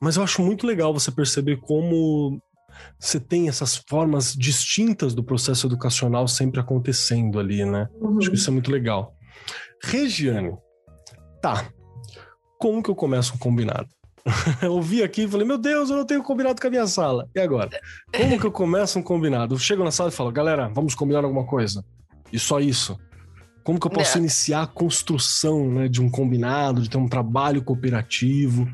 [0.00, 2.40] Mas eu acho muito legal você perceber como
[2.98, 7.88] você tem essas formas distintas do processo educacional sempre acontecendo ali, né?
[8.00, 8.18] Uhum.
[8.18, 9.14] Acho que isso é muito legal.
[9.82, 10.56] Regiane,
[11.40, 11.68] tá.
[12.58, 13.88] Como que eu começo um combinado?
[14.62, 17.28] eu vi aqui e falei, meu Deus, eu não tenho combinado com a minha sala.
[17.34, 17.70] E agora?
[18.16, 19.54] Como que eu começo um combinado?
[19.54, 21.84] Eu chego na sala e falo, galera, vamos combinar alguma coisa.
[22.32, 22.98] E só isso.
[23.62, 24.20] Como que eu posso é.
[24.20, 28.66] iniciar a construção né, de um combinado, de ter um trabalho cooperativo?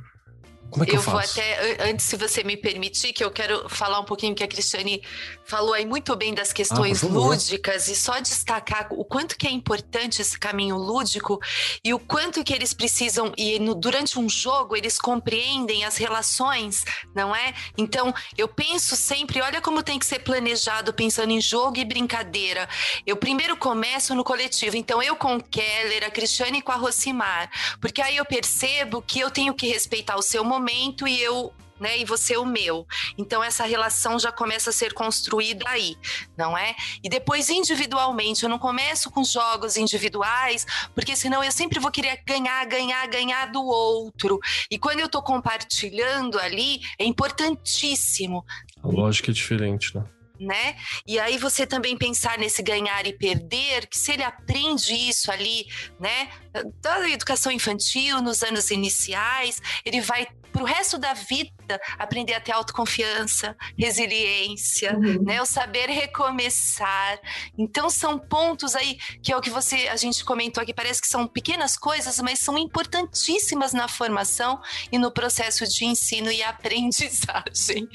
[0.72, 3.68] Como é que eu, eu vou até, antes, se você me permitir, que eu quero
[3.68, 5.02] falar um pouquinho que a Cristiane
[5.44, 9.50] falou aí muito bem das questões ah, lúdicas e só destacar o quanto que é
[9.50, 11.38] importante esse caminho lúdico
[11.84, 16.86] e o quanto que eles precisam, e no, durante um jogo eles compreendem as relações,
[17.14, 17.52] não é?
[17.76, 22.66] Então, eu penso sempre, olha como tem que ser planejado pensando em jogo e brincadeira.
[23.06, 27.50] Eu primeiro começo no coletivo, então eu com o Keller, a Cristiane com a Rosimar,
[27.78, 31.52] porque aí eu percebo que eu tenho que respeitar o seu momento momento e eu
[31.80, 32.86] né, e você o meu.
[33.18, 35.96] Então essa relação já começa a ser construída aí,
[36.38, 36.76] não é?
[37.02, 42.22] E depois individualmente, eu não começo com jogos individuais, porque senão eu sempre vou querer
[42.24, 44.38] ganhar, ganhar, ganhar do outro.
[44.70, 48.44] E quando eu estou compartilhando ali, é importantíssimo.
[48.80, 50.04] A lógica é diferente, né?
[50.38, 50.76] né?
[51.06, 55.66] E aí você também pensar nesse ganhar e perder, que se ele aprende isso ali,
[55.98, 56.28] né,
[56.80, 62.40] da educação infantil nos anos iniciais, ele vai para o resto da vida aprender a
[62.40, 65.22] ter autoconfiança, resiliência, uhum.
[65.22, 65.40] né?
[65.40, 67.18] O saber recomeçar.
[67.56, 71.08] Então são pontos aí que é o que você a gente comentou aqui, parece que
[71.08, 77.88] são pequenas coisas, mas são importantíssimas na formação e no processo de ensino e aprendizagem.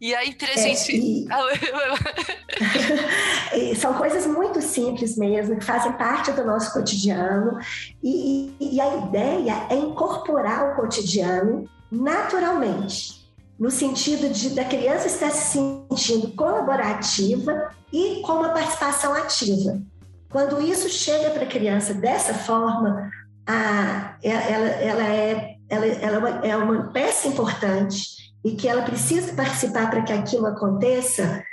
[0.00, 1.26] E aí pra é, gente e...
[3.76, 7.58] são coisas muito simples mesmo, que fazem parte do nosso cotidiano
[8.02, 13.28] e, e a ideia é incorporar o cotidiano naturalmente,
[13.58, 19.78] no sentido de da criança estar se sentindo colaborativa e com uma participação ativa.
[20.30, 23.10] Quando isso chega para a criança dessa forma,
[23.46, 29.90] a, ela, ela, é, ela, ela é uma peça importante e que ela precisa participar
[29.90, 31.44] para que aquilo aconteça,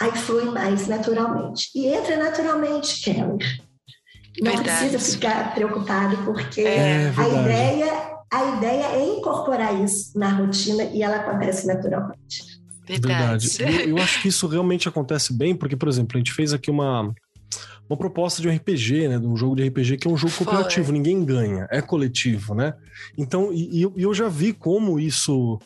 [0.00, 1.68] aí flui mais naturalmente.
[1.74, 3.38] E entra naturalmente, Keller.
[4.40, 4.88] Não verdade.
[4.88, 11.02] precisa ficar preocupado, porque é a ideia a ideia é incorporar isso na rotina e
[11.02, 12.60] ela acontece naturalmente.
[12.86, 13.48] Verdade.
[13.48, 13.82] Verdade.
[13.88, 16.70] Eu, eu, acho que isso realmente acontece bem, porque, por exemplo, a gente fez aqui
[16.70, 17.12] uma,
[17.88, 19.18] uma proposta de um RPG, né?
[19.18, 20.94] De um jogo de RPG que é um jogo cooperativo, Foi.
[20.94, 22.74] ninguém ganha, é coletivo, né?
[23.18, 25.58] Então, e, e eu já vi como isso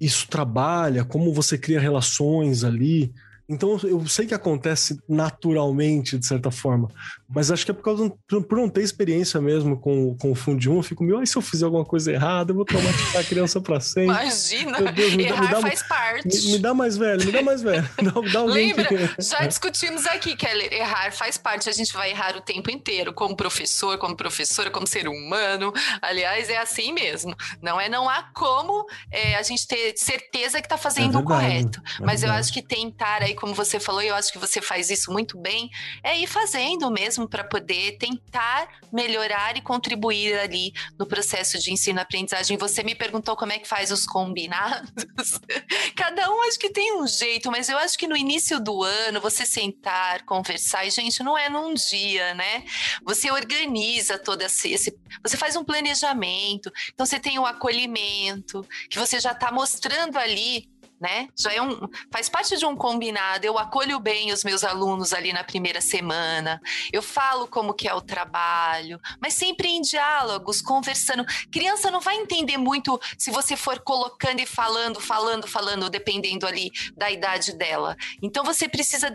[0.00, 3.12] isso trabalha, como você cria relações ali.
[3.48, 6.88] Então eu sei que acontece naturalmente, de certa forma,
[7.26, 10.68] mas acho que é por causa por não ter experiência mesmo com, com o Fundi
[10.68, 13.24] 1, eu fico meio, ai, se eu fizer alguma coisa errada, eu vou traumatizar a
[13.24, 14.14] criança pra sempre.
[14.14, 16.46] Imagina, Deus, me errar dá, me dá, faz parte.
[16.46, 17.88] Me, me, dá mais velho, me dá mais velho.
[17.98, 18.84] Dá, dá Lembra?
[18.84, 19.22] Que...
[19.22, 23.36] Já discutimos aqui, que errar faz parte, a gente vai errar o tempo inteiro, como
[23.36, 25.72] professor, como professora, como ser humano.
[26.02, 27.34] Aliás, é assim mesmo.
[27.62, 31.22] Não é não há como é, a gente ter certeza que tá fazendo é verdade,
[31.22, 31.82] o correto.
[32.00, 34.60] É mas eu acho que tentar aí como você falou, e eu acho que você
[34.60, 35.70] faz isso muito bem,
[36.02, 42.56] é ir fazendo mesmo para poder tentar melhorar e contribuir ali no processo de ensino-aprendizagem.
[42.56, 44.90] Você me perguntou como é que faz os combinados.
[45.96, 49.20] Cada um acho que tem um jeito, mas eu acho que no início do ano,
[49.20, 52.64] você sentar, conversar, e gente, não é num dia, né?
[53.04, 58.98] Você organiza todo esse, esse você faz um planejamento, então você tem o acolhimento, que
[58.98, 60.68] você já está mostrando ali
[61.00, 61.28] né?
[61.38, 63.44] Já é um, faz parte de um combinado.
[63.44, 66.60] Eu acolho bem os meus alunos ali na primeira semana.
[66.92, 71.24] Eu falo como que é o trabalho, mas sempre em diálogos, conversando.
[71.50, 76.72] Criança não vai entender muito se você for colocando e falando, falando, falando, dependendo ali
[76.96, 77.96] da idade dela.
[78.20, 79.12] Então você precisa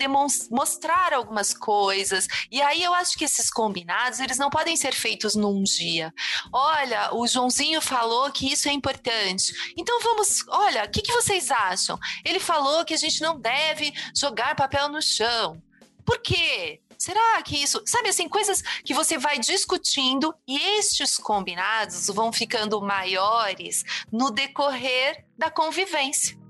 [0.49, 2.27] mostrar algumas coisas.
[2.51, 6.13] E aí eu acho que esses combinados, eles não podem ser feitos num dia.
[6.51, 9.53] Olha, o Joãozinho falou que isso é importante.
[9.77, 11.72] Então vamos, olha, o que, que vocês acham?
[12.23, 15.61] Ele falou que a gente não deve jogar papel no chão.
[16.05, 16.81] Por quê?
[16.97, 17.81] Será que isso.
[17.85, 25.25] Sabe assim, coisas que você vai discutindo e estes combinados vão ficando maiores no decorrer
[25.37, 26.42] da convivência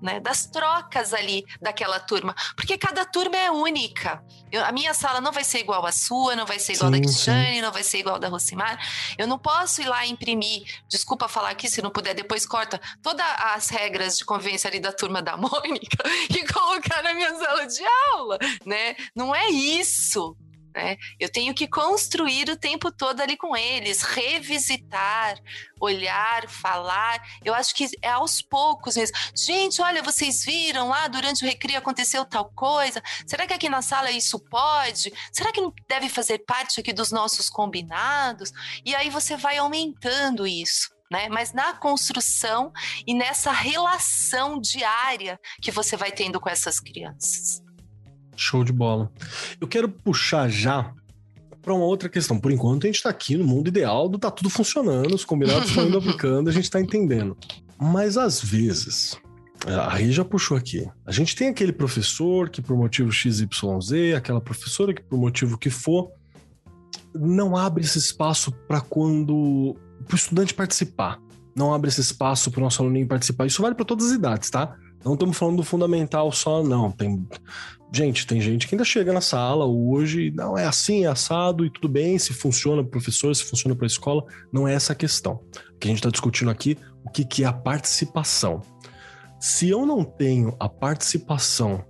[0.00, 4.22] né, das trocas ali daquela turma, porque cada turma é única.
[4.50, 6.98] Eu, a minha sala não vai ser igual à sua, não vai ser igual sim,
[6.98, 8.78] da Cristiane, não vai ser igual da Rosimar.
[9.16, 13.26] Eu não posso ir lá imprimir, desculpa falar aqui, se não puder, depois corta todas
[13.54, 15.98] as regras de convivência ali da turma da Mônica
[16.30, 17.82] e colocar na minha sala de
[18.12, 18.96] aula, né?
[19.14, 20.36] Não é isso.
[20.80, 20.96] Né?
[21.18, 25.38] Eu tenho que construir o tempo todo ali com eles, revisitar,
[25.78, 27.22] olhar, falar.
[27.44, 29.14] Eu acho que é aos poucos mesmo.
[29.36, 33.02] Gente, olha, vocês viram lá durante o recreio aconteceu tal coisa?
[33.26, 35.12] Será que aqui na sala isso pode?
[35.30, 38.50] Será que não deve fazer parte aqui dos nossos combinados?
[38.82, 40.88] E aí você vai aumentando isso.
[41.10, 41.28] Né?
[41.28, 42.72] Mas na construção
[43.06, 47.60] e nessa relação diária que você vai tendo com essas crianças.
[48.40, 49.10] Show de bola.
[49.60, 50.92] Eu quero puxar já
[51.60, 52.38] para uma outra questão.
[52.38, 55.68] Por enquanto, a gente está aqui no mundo ideal do tá tudo funcionando, os combinados
[55.68, 57.36] estão indo aplicando, a gente está entendendo.
[57.78, 59.18] Mas às vezes,
[59.66, 60.88] a Rê já puxou aqui.
[61.04, 65.70] A gente tem aquele professor que, por motivo XYZ, aquela professora que, por motivo que
[65.70, 66.10] for,
[67.14, 69.76] não abre esse espaço para quando.
[70.06, 71.18] para o estudante participar.
[71.54, 73.46] Não abre esse espaço para o nosso aluno participar.
[73.46, 74.74] Isso vale para todas as idades, tá?
[75.04, 76.90] Não estamos falando do fundamental só, não.
[76.90, 77.26] Tem
[77.92, 81.70] Gente, tem gente que ainda chega na sala hoje, não é assim, é assado e
[81.70, 84.92] tudo bem, se funciona para o professor, se funciona para a escola, não é essa
[84.92, 85.40] a questão.
[85.74, 88.62] O que a gente está discutindo aqui, o que, que é a participação.
[89.40, 91.84] Se eu não tenho a participação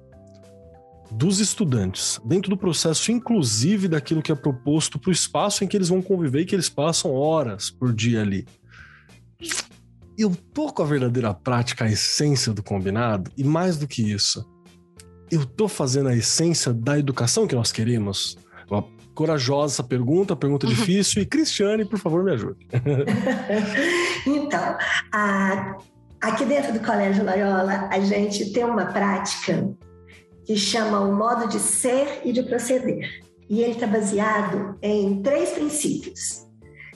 [1.11, 5.76] dos estudantes dentro do processo, inclusive daquilo que é proposto para o espaço em que
[5.76, 8.46] eles vão conviver e que eles passam horas por dia ali.
[10.16, 14.48] Eu tô com a verdadeira prática, a essência do combinado, e mais do que isso,
[15.31, 18.37] eu tô fazendo a essência da educação que nós queremos?
[19.20, 21.20] corajosa essa pergunta, pergunta difícil.
[21.20, 22.66] E Cristiane, por favor, me ajude.
[24.26, 24.78] então,
[25.12, 25.76] a,
[26.22, 29.68] aqui dentro do Colégio Loyola, a gente tem uma prática
[30.47, 33.22] que chama o modo de ser e de proceder.
[33.49, 36.47] E ele está baseado em três princípios.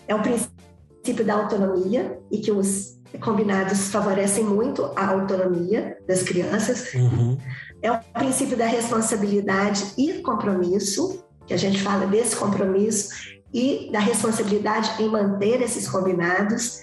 [0.09, 6.93] É o princípio da autonomia, e que os combinados favorecem muito a autonomia das crianças.
[6.95, 7.39] Uhum.
[7.83, 13.11] É o princípio da responsabilidade e compromisso, que a gente fala desse compromisso
[13.53, 16.81] e da responsabilidade em manter esses combinados.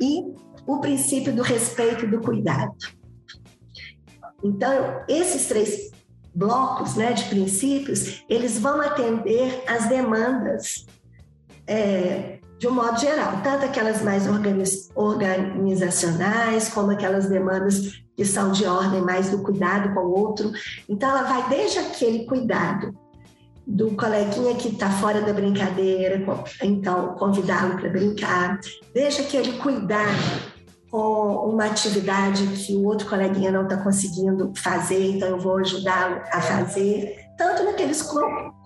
[0.00, 0.32] E
[0.66, 2.76] o princípio do respeito e do cuidado.
[4.42, 5.90] Então, esses três
[6.34, 10.86] blocos né, de princípios, eles vão atender às demandas
[11.66, 14.24] é, de um modo geral, tanto aquelas mais
[14.94, 20.52] organizacionais, como aquelas demandas que são de ordem mais do cuidado com o outro.
[20.86, 22.94] Então, ela vai desde aquele cuidado
[23.66, 26.22] do coleguinha que está fora da brincadeira,
[26.62, 28.60] então convidá-lo para brincar,
[28.92, 30.50] desde aquele cuidado
[30.90, 36.20] com uma atividade que o outro coleguinha não está conseguindo fazer, então eu vou ajudá-lo
[36.30, 38.02] a fazer, tanto naqueles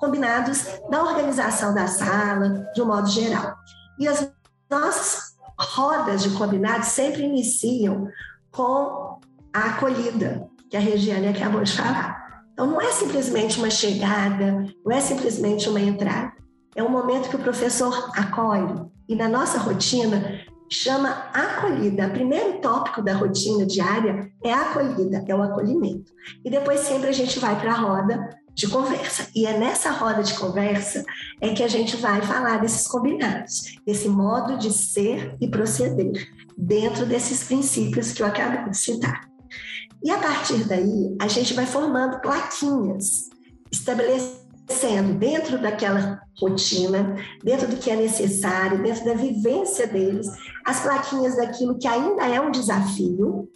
[0.01, 3.55] combinados da organização da sala, de um modo geral.
[3.99, 4.31] E as
[4.71, 8.09] nossas rodas de combinados sempre iniciam
[8.51, 9.21] com
[9.53, 12.45] a acolhida, que a Regiane acabou de falar.
[12.53, 16.33] Então, não é simplesmente uma chegada, não é simplesmente uma entrada.
[16.75, 18.91] É um momento que o professor acolhe.
[19.09, 22.07] E na nossa rotina, chama acolhida.
[22.07, 26.13] O primeiro tópico da rotina diária é a acolhida, é o acolhimento.
[26.45, 29.29] E depois sempre a gente vai para a roda de conversa.
[29.35, 31.05] E é nessa roda de conversa
[31.41, 37.05] é que a gente vai falar desses combinados, desse modo de ser e proceder dentro
[37.05, 39.29] desses princípios que eu acabo de citar.
[40.03, 43.31] E a partir daí, a gente vai formando plaquinhas,
[43.73, 50.27] estabelecendo dentro daquela rotina, dentro do que é necessário, dentro da vivência deles,
[50.65, 53.51] as plaquinhas daquilo que ainda é um desafio,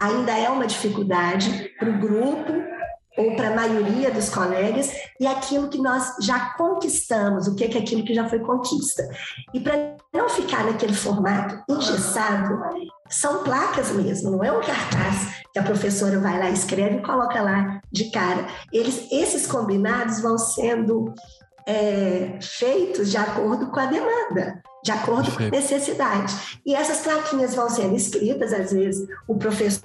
[0.00, 2.77] ainda é uma dificuldade para o grupo
[3.18, 7.78] ou para a maioria dos colegas, e aquilo que nós já conquistamos, o que é
[7.78, 9.02] aquilo que já foi conquista.
[9.52, 12.60] E para não ficar naquele formato engessado,
[13.10, 17.42] são placas mesmo, não é um cartaz que a professora vai lá, escreve e coloca
[17.42, 18.46] lá de cara.
[18.72, 21.12] Eles, esses combinados vão sendo
[21.66, 26.60] é, feitos de acordo com a demanda, de acordo com a necessidade.
[26.64, 29.82] E essas plaquinhas vão sendo escritas, às vezes o professor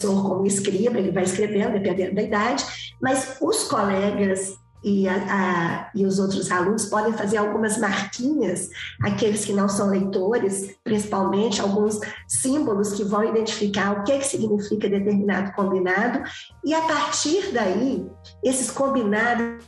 [0.00, 2.64] como escriba, ele vai escrevendo, dependendo da idade,
[3.00, 8.68] mas os colegas e, a, a, e, os outros alunos podem fazer algumas marquinhas,
[9.02, 14.88] aqueles que não são leitores, principalmente alguns símbolos que vão identificar o que, que significa
[14.88, 16.22] determinado combinado,
[16.62, 18.06] e a partir daí,
[18.42, 19.64] esses combinados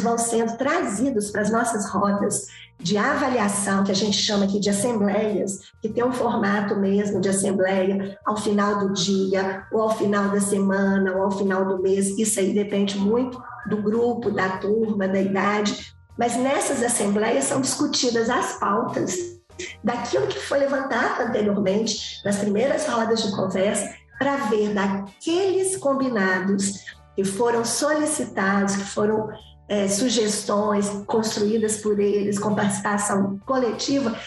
[0.00, 2.46] vão sendo trazidos para as nossas rodas
[2.78, 7.28] de avaliação, que a gente chama aqui de assembleias, que tem um formato mesmo de
[7.28, 12.18] assembleia ao final do dia, ou ao final da semana, ou ao final do mês.
[12.18, 15.94] Isso aí depende muito do grupo, da turma, da idade.
[16.18, 19.34] Mas nessas assembleias são discutidas as pautas
[19.82, 27.24] daquilo que foi levantado anteriormente nas primeiras rodas de conversa, para ver daqueles combinados que
[27.24, 29.28] foram solicitados, que foram
[29.68, 34.18] é, sugestões construídas por eles com participação coletiva,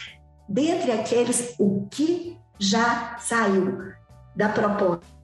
[0.48, 3.78] dentre aqueles, o que já saiu
[4.36, 5.18] da proposta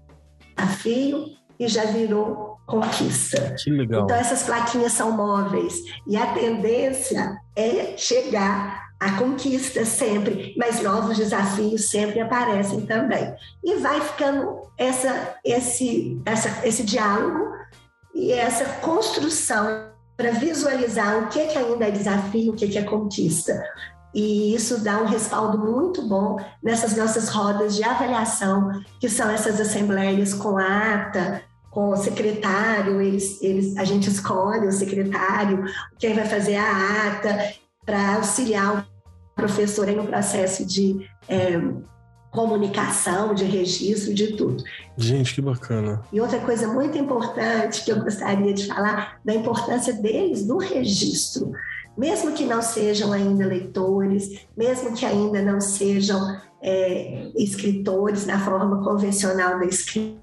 [0.55, 1.25] desafio
[1.59, 3.55] e já virou conquista.
[3.61, 4.03] Que legal.
[4.03, 5.75] Então essas plaquinhas são móveis
[6.07, 13.33] e a tendência é chegar à conquista sempre, mas novos desafios sempre aparecem também.
[13.63, 17.53] E vai ficando essa, esse, essa, esse diálogo
[18.15, 22.77] e essa construção para visualizar o que, que ainda é desafio, o que, é que
[22.77, 23.63] é conquista.
[24.13, 29.59] E isso dá um respaldo muito bom nessas nossas rodas de avaliação, que são essas
[29.59, 31.41] assembleias com ata,
[31.71, 35.65] com o secretário, eles, eles, a gente escolhe o secretário,
[35.97, 37.53] quem vai fazer a ata,
[37.83, 38.85] para auxiliar o
[39.35, 41.59] professor no processo de é,
[42.33, 44.63] comunicação, de registro, de tudo.
[44.97, 46.01] Gente, que bacana.
[46.11, 51.51] E outra coisa muito importante que eu gostaria de falar, da importância deles no registro.
[51.95, 56.19] Mesmo que não sejam ainda leitores, mesmo que ainda não sejam
[56.59, 60.17] é, escritores na forma convencional da escrita,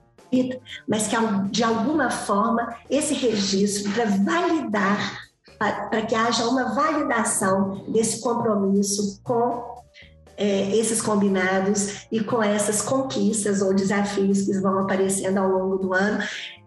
[0.88, 1.16] mas que
[1.50, 9.79] de alguma forma esse registro para validar, para que haja uma validação desse compromisso com
[10.40, 15.92] é, esses combinados e com essas conquistas ou desafios que vão aparecendo ao longo do
[15.92, 16.24] ano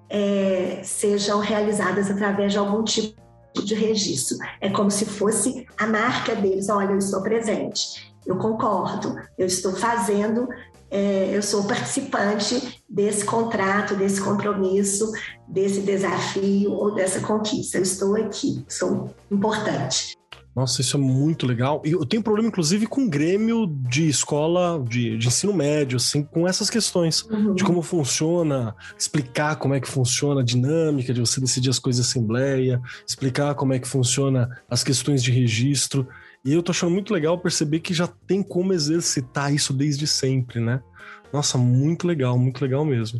[0.07, 3.19] é, sejam realizadas através de algum tipo
[3.65, 4.37] de registro.
[4.61, 9.73] É como se fosse a marca deles: olha, eu estou presente, eu concordo, eu estou
[9.73, 10.47] fazendo,
[10.91, 15.11] é, eu sou participante desse contrato, desse compromisso,
[15.47, 17.79] desse desafio ou dessa conquista.
[17.79, 20.13] Eu estou aqui, sou importante.
[20.55, 21.81] Nossa, isso é muito legal.
[21.83, 26.47] E eu tenho problema, inclusive, com grêmio de escola de, de ensino médio, assim, com
[26.47, 27.55] essas questões uhum.
[27.55, 32.05] de como funciona, explicar como é que funciona a dinâmica de você decidir as coisas
[32.05, 36.07] em assembleia, explicar como é que funciona as questões de registro.
[36.45, 40.59] E eu tô achando muito legal perceber que já tem como exercitar isso desde sempre,
[40.59, 40.83] né?
[41.31, 43.19] Nossa, muito legal, muito legal mesmo.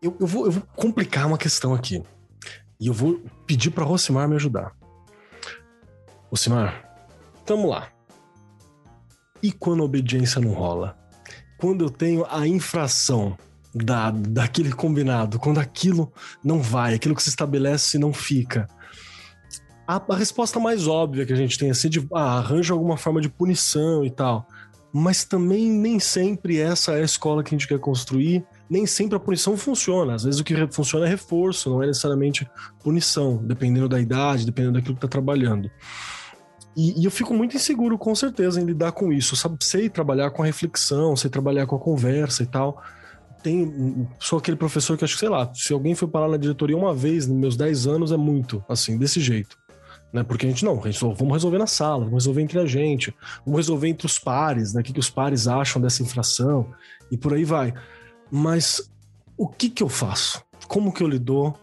[0.00, 2.00] Eu, eu, vou, eu vou complicar uma questão aqui.
[2.80, 4.72] E eu vou pedir para Rosimar me ajudar.
[6.36, 6.84] Simar,
[7.44, 7.88] tamo lá.
[9.42, 10.96] E quando a obediência não rola?
[11.58, 13.36] Quando eu tenho a infração
[13.74, 16.12] da, daquele combinado, quando aquilo
[16.42, 18.68] não vai, aquilo que se estabelece não fica.
[19.86, 23.20] A, a resposta mais óbvia que a gente tem é assim de ah, alguma forma
[23.20, 24.46] de punição e tal.
[24.96, 29.16] Mas também nem sempre essa é a escola que a gente quer construir, nem sempre
[29.16, 30.14] a punição funciona.
[30.14, 32.48] Às vezes o que funciona é reforço, não é necessariamente
[32.82, 35.68] punição, dependendo da idade, dependendo daquilo que está trabalhando.
[36.76, 39.36] E, e, eu fico muito inseguro, com certeza, em lidar com isso.
[39.36, 42.82] Sabe, sei trabalhar com a reflexão, sei trabalhar com a conversa e tal.
[43.42, 46.76] Tem, sou aquele professor que acho que, sei lá, se alguém foi parar na diretoria
[46.76, 49.56] uma vez nos meus 10 anos, é muito, assim, desse jeito.
[50.12, 50.22] Né?
[50.22, 53.14] Porque a gente não, a gente, vamos resolver na sala, vamos resolver entre a gente,
[53.44, 54.80] vamos resolver entre os pares, né?
[54.80, 56.72] O que, que os pares acham dessa infração
[57.10, 57.74] e por aí vai.
[58.30, 58.90] Mas
[59.36, 60.42] o que que eu faço?
[60.68, 61.54] Como que eu lido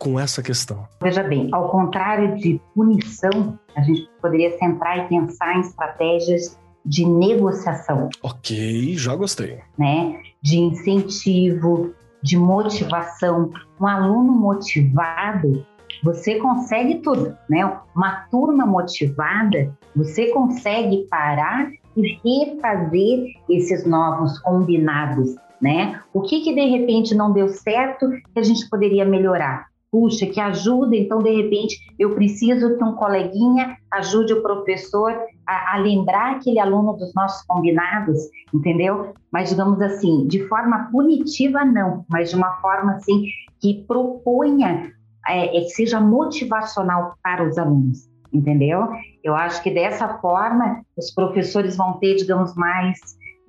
[0.00, 0.88] com essa questão?
[1.00, 7.06] Veja bem, ao contrário de punição, a gente poderia centrar e pensar em estratégias de
[7.06, 8.08] negociação.
[8.22, 9.60] Ok, já gostei.
[9.78, 10.18] Né?
[10.42, 13.52] De incentivo, de motivação.
[13.78, 15.66] Um aluno motivado,
[16.02, 17.70] você consegue tudo, né?
[17.94, 26.00] Uma turma motivada, você consegue parar e refazer esses novos combinados, né?
[26.14, 29.69] O que que de repente não deu certo que a gente poderia melhorar?
[29.90, 35.12] Puxa, que ajuda, então de repente eu preciso que um coleguinha ajude o professor
[35.46, 38.18] a, a, lembrar aquele aluno dos nossos combinados,
[38.54, 39.12] entendeu?
[39.32, 43.24] Mas digamos assim, de forma punitiva não, mas de uma forma assim
[43.60, 44.92] que proponha,
[45.26, 48.88] é, é, que seja motivacional para os alunos, entendeu?
[49.24, 52.98] Eu acho que dessa forma os professores vão ter, digamos, mais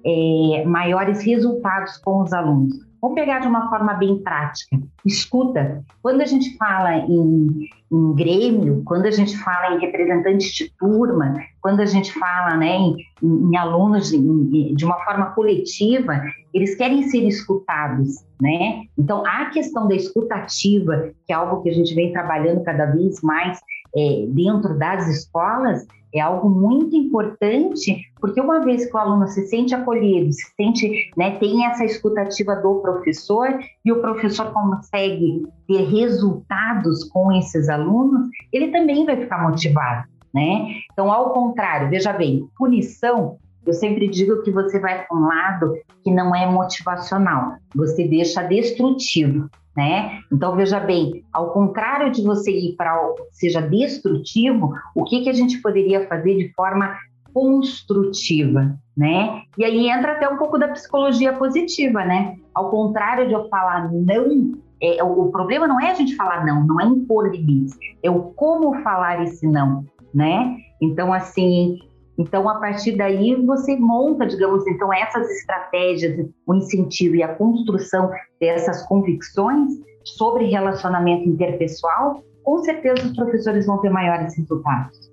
[0.04, 4.78] é, maiores resultados com os alunos Vamos pegar de uma forma bem prática.
[5.04, 10.72] Escuta, quando a gente fala em, em grêmio, quando a gente fala em representantes de
[10.78, 16.22] turma, quando a gente fala né, em, em alunos em, de uma forma coletiva,
[16.54, 18.84] eles querem ser escutados, né?
[18.96, 23.20] Então, a questão da escutativa, que é algo que a gente vem trabalhando cada vez
[23.24, 23.60] mais
[23.96, 29.48] é, dentro das escolas, é algo muito importante, porque uma vez que o aluno se
[29.48, 35.84] sente acolhido, se sente, né, tem essa escutativa do professor e o professor consegue ter
[35.84, 40.76] resultados com esses alunos, ele também vai ficar motivado, né?
[40.92, 45.74] Então, ao contrário, veja bem, punição eu sempre digo que você vai para um lado
[46.04, 50.20] que não é motivacional, você deixa destrutivo né?
[50.32, 55.22] Então veja bem, ao contrário de você ir para algo que seja destrutivo, o que
[55.22, 56.98] que a gente poderia fazer de forma
[57.34, 59.44] construtiva, né?
[59.58, 62.36] E aí entra até um pouco da psicologia positiva, né?
[62.54, 64.52] Ao contrário de eu falar não,
[64.82, 68.22] é, o, problema não é a gente falar não, não é impor limites, é o
[68.22, 70.58] como falar esse não, né?
[70.82, 71.80] Então assim,
[72.22, 78.12] então, a partir daí, você monta, digamos, então, essas estratégias, o incentivo e a construção
[78.40, 79.72] dessas convicções
[80.04, 85.12] sobre relacionamento interpessoal, com certeza os professores vão ter maiores resultados.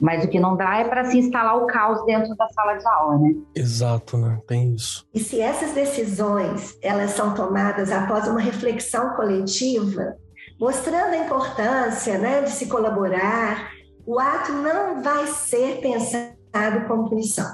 [0.00, 2.86] Mas o que não dá é para se instalar o caos dentro da sala de
[2.86, 3.34] aula, né?
[3.54, 4.38] Exato, né?
[4.46, 5.06] Tem isso.
[5.14, 10.16] E se essas decisões elas são tomadas após uma reflexão coletiva,
[10.60, 13.70] mostrando a importância, né, de se colaborar,
[14.06, 17.46] o ato não vai ser pensado como punição.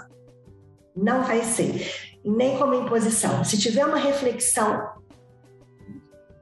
[0.96, 1.86] Não vai ser.
[2.24, 3.44] Nem como imposição.
[3.44, 4.88] Se tiver uma reflexão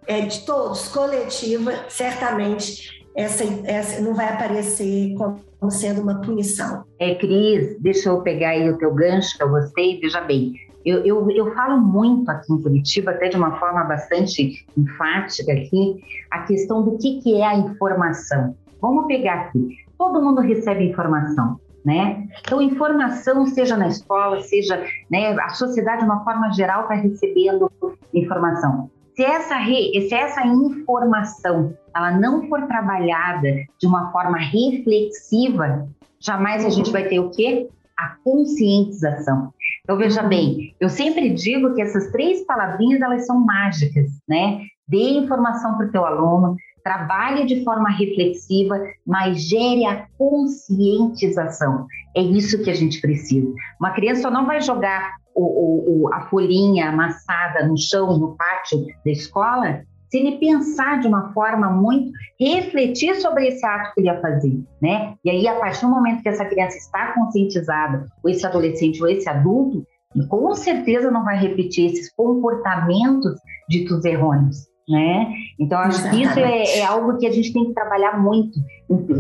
[0.07, 6.85] é, de todos, coletiva, certamente essa, essa não vai aparecer como sendo uma punição.
[6.99, 10.01] É, Cris, deixa eu pegar aí o teu gancho eu gostei.
[10.01, 10.55] Veja bem,
[10.85, 16.01] eu, eu, eu, falo muito aqui em Curitiba, até de uma forma bastante enfática aqui,
[16.31, 18.57] a questão do que, que é a informação.
[18.81, 22.29] Vamos pegar aqui todo mundo recebe informação, né?
[22.41, 27.71] Então, informação, seja na escola, seja né, a sociedade de uma forma geral está recebendo
[28.15, 28.91] informação.
[29.15, 33.49] se essa, re, se essa informação ela não for trabalhada
[33.81, 35.89] de uma forma reflexiva,
[36.21, 37.69] jamais a gente vai ter o quê?
[37.97, 39.53] A conscientização.
[39.83, 44.61] Então, veja bem, eu sempre digo que essas três palavrinhas, elas são mágicas, né?
[44.87, 46.55] Dê informação para o teu aluno,
[46.89, 51.87] trabalhe de forma reflexiva, mas gere a conscientização.
[52.17, 53.53] É isso que a gente precisa.
[53.79, 59.11] Uma criança não vai jogar o, o, a folhinha amassada no chão, no pátio da
[59.11, 62.11] escola, se ele pensar de uma forma muito,
[62.41, 65.15] refletir sobre esse ato que ele ia fazer, né?
[65.23, 69.09] E aí, a partir do momento que essa criança está conscientizada, ou esse adolescente ou
[69.11, 69.85] esse adulto,
[70.31, 75.33] com certeza não vai repetir esses comportamentos ditos errôneos né?
[75.59, 76.23] Então, acho Exatamente.
[76.23, 78.59] que isso é, é, algo que a gente tem que trabalhar muito,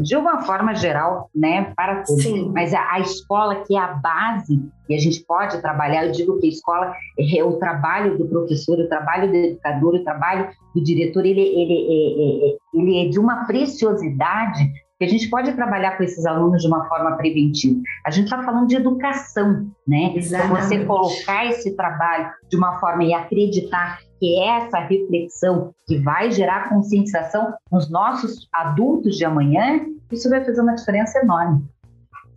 [0.03, 2.23] de uma forma geral, né, para todos.
[2.23, 2.51] Sim.
[2.55, 6.39] Mas a, a, escola, que é a base, e a gente pode trabalhar, eu digo
[6.39, 10.83] que a escola é o trabalho do professor, o trabalho do educador, o trabalho do
[10.83, 15.53] diretor, ele, ele, é, é, é ele é de uma preciosidade que a gente pode
[15.53, 17.80] trabalhar com esses alunos de uma forma preventiva.
[18.05, 20.12] A gente está falando de educação, né?
[20.16, 25.99] Então, você colocar esse trabalho de uma forma e acreditar que é essa reflexão que
[25.99, 31.64] vai gerar conscientização nos nossos adultos de amanhã, isso vai fazer uma diferença enorme.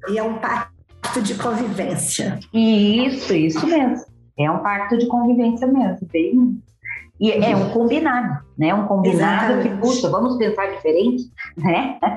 [0.10, 2.40] E é um pacto de convivência.
[2.54, 4.06] Isso, isso mesmo.
[4.38, 6.62] É um pacto de convivência mesmo, bem.
[7.22, 8.74] E é um combinado, né?
[8.74, 9.76] Um combinado Exatamente.
[9.76, 12.00] que, puxa, vamos pensar diferente, né?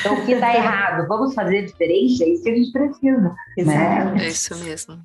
[0.00, 3.34] Então, o que está errado, vamos fazer diferente, é isso que a gente precisa.
[3.58, 3.64] Né?
[3.64, 4.14] Né?
[4.24, 5.00] É isso mesmo.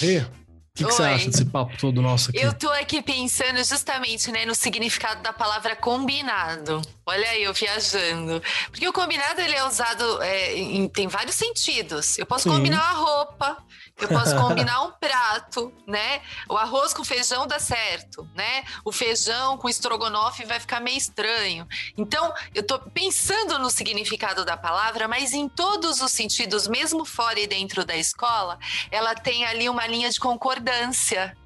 [0.00, 2.40] E o que, que você acha desse papo todo nosso aqui?
[2.40, 6.80] Eu tô aqui pensando justamente né, no significado da palavra combinado.
[7.04, 8.40] Olha aí, eu viajando.
[8.70, 12.16] Porque o combinado ele é usado é, em, tem vários sentidos.
[12.16, 12.56] Eu posso Sim.
[12.56, 13.58] combinar a roupa,
[14.00, 16.20] eu posso combinar um prato, né?
[16.48, 18.64] O arroz com feijão dá certo, né?
[18.84, 21.66] O feijão com estrogonofe vai ficar meio estranho.
[21.96, 27.38] Então, eu tô pensando no significado da palavra, mas em todos os sentidos, mesmo fora
[27.38, 28.58] e dentro da escola,
[28.90, 31.36] ela tem ali uma linha de concordância,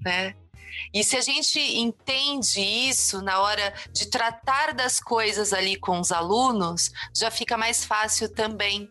[0.00, 0.34] né?
[0.92, 6.12] E se a gente entende isso na hora de tratar das coisas ali com os
[6.12, 8.88] alunos, já fica mais fácil também.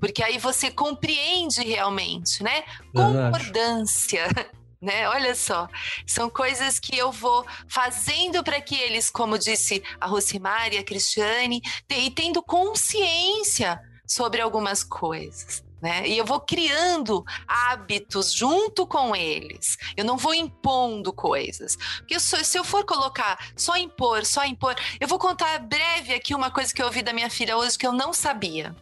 [0.00, 2.64] Porque aí você compreende realmente, né?
[2.94, 4.26] Concordância.
[4.78, 5.08] Né?
[5.08, 5.66] Olha só,
[6.06, 10.84] são coisas que eu vou fazendo para que eles, como disse a Rosimar e a
[10.84, 16.06] Cristiane, e tendo consciência sobre algumas coisas né?
[16.06, 19.76] E eu vou criando hábitos junto com eles.
[19.96, 21.76] Eu não vou impondo coisas.
[21.98, 26.50] Porque se eu for colocar só impor, só impor, eu vou contar breve aqui uma
[26.50, 28.74] coisa que eu ouvi da minha filha hoje que eu não sabia.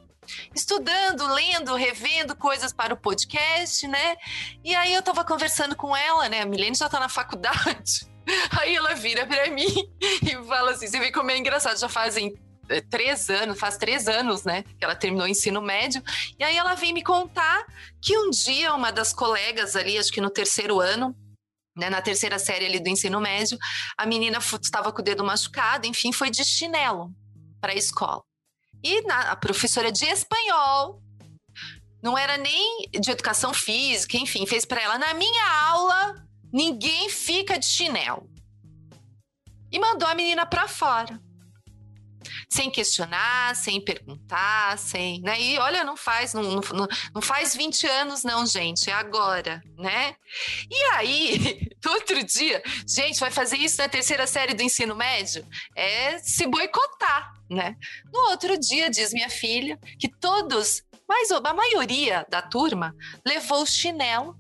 [0.55, 4.17] Estudando, lendo, revendo coisas para o podcast, né?
[4.65, 6.41] E aí eu tava conversando com ela, né?
[6.41, 8.09] A Milene já tá na faculdade.
[8.59, 9.67] Aí ela vira para mim
[10.01, 12.35] e fala assim: você vê como é engraçado, já fazem
[12.91, 16.03] três anos, faz três anos, né, que ela terminou o ensino médio,
[16.39, 17.67] e aí ela vem me contar
[18.01, 21.15] que um dia uma das colegas ali, acho que no terceiro ano,
[21.77, 23.59] né, na terceira série ali do ensino médio,
[23.97, 27.13] a menina estava com o dedo machucado, enfim, foi de chinelo
[27.61, 28.23] para a escola.
[28.83, 31.03] E na, a professora de espanhol,
[32.03, 37.59] não era nem de educação física, enfim, fez para ela, na minha aula, ninguém fica
[37.59, 38.29] de chinelo.
[39.73, 41.19] E mandou a menina para fora
[42.51, 45.41] sem questionar, sem perguntar, sem, né?
[45.41, 50.15] E olha, não faz, não, não, não faz 20 anos não, gente, é agora, né?
[50.71, 55.47] E aí, outro dia, gente, vai fazer isso na terceira série do ensino médio?
[55.77, 57.77] É se boicotar, né?
[58.13, 62.95] No outro dia, diz minha filha, que todos, mas a maioria da turma
[63.27, 64.37] levou o chinelo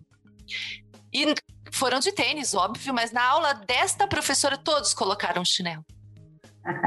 [1.12, 1.34] e
[1.72, 5.84] foram de tênis, óbvio, mas na aula desta professora todos colocaram chinelo.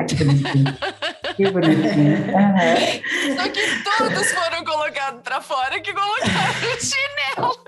[0.07, 0.78] Que bonitinho.
[1.36, 2.17] Que bonitinho.
[2.34, 3.38] Uhum.
[3.38, 7.59] Só que todos foram colocados para fora que colocaram o chinelo.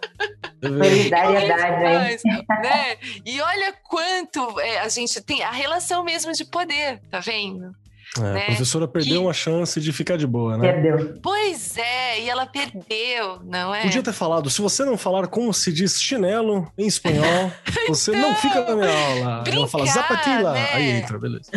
[0.62, 2.24] Solidariedade?
[2.24, 2.98] Né?
[3.26, 7.76] E olha quanto é, a gente tem a relação mesmo de poder, tá vendo?
[8.18, 8.42] É, né?
[8.42, 9.28] A professora perdeu que...
[9.28, 10.72] uma chance de ficar de boa, né?
[10.72, 11.20] Perdeu.
[11.22, 13.84] Pois é, e ela perdeu, não é?
[13.84, 17.52] Podia ter falado, se você não falar como se diz chinelo em espanhol,
[17.88, 19.42] você então, não fica na minha aula.
[19.42, 20.70] Brincar, ela fala zapatila, né?
[20.74, 21.52] aí entra, beleza.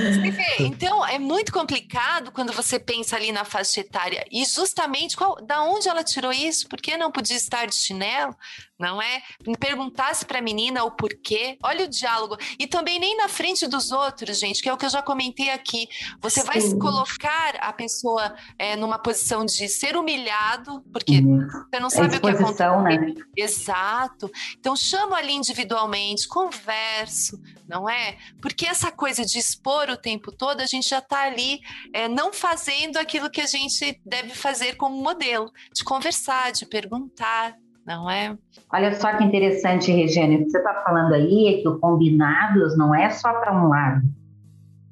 [0.59, 4.25] Então, é muito complicado quando você pensa ali na faixa etária.
[4.31, 6.69] E justamente, qual, da onde ela tirou isso?
[6.69, 8.37] Por que não podia estar de chinelo?
[8.83, 9.23] Não é?
[9.61, 11.57] Perguntasse para a menina o porquê.
[11.63, 12.37] Olha o diálogo.
[12.59, 15.51] E também nem na frente dos outros, gente, que é o que eu já comentei
[15.51, 15.89] aqui.
[16.21, 16.47] Você Sim.
[16.47, 21.47] vai colocar a pessoa é, numa posição de ser humilhado, porque uhum.
[21.49, 22.63] você não sabe o que acontece.
[22.83, 23.15] Né?
[23.37, 24.29] Exato.
[24.59, 28.17] Então chamo ali individualmente, converso, não é?
[28.41, 31.61] Porque essa coisa de expor o tempo todo, a gente já está ali
[31.93, 37.57] é, não fazendo aquilo que a gente deve fazer como modelo, de conversar, de perguntar,
[37.87, 38.37] não é?
[38.73, 42.77] Olha só que interessante, Regiane, o que você está falando aí é que o combinados
[42.77, 44.03] não é só para um lado,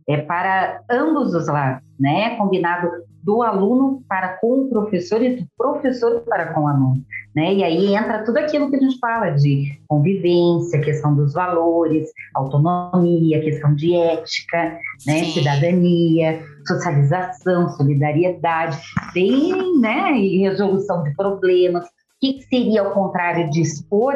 [0.08, 2.36] é para ambos os lados, né?
[2.36, 2.90] Combinado
[3.22, 7.54] do aluno para com o professor e do professor para com o aluno, né?
[7.54, 13.40] E aí entra tudo aquilo que a gente fala de convivência, questão dos valores, autonomia,
[13.40, 15.24] questão de ética, né?
[15.24, 18.80] Cidadania, socialização, solidariedade,
[19.12, 20.18] bem, né?
[20.18, 21.84] E resolução de problemas,
[22.20, 24.14] que, que seria o contrário de expor?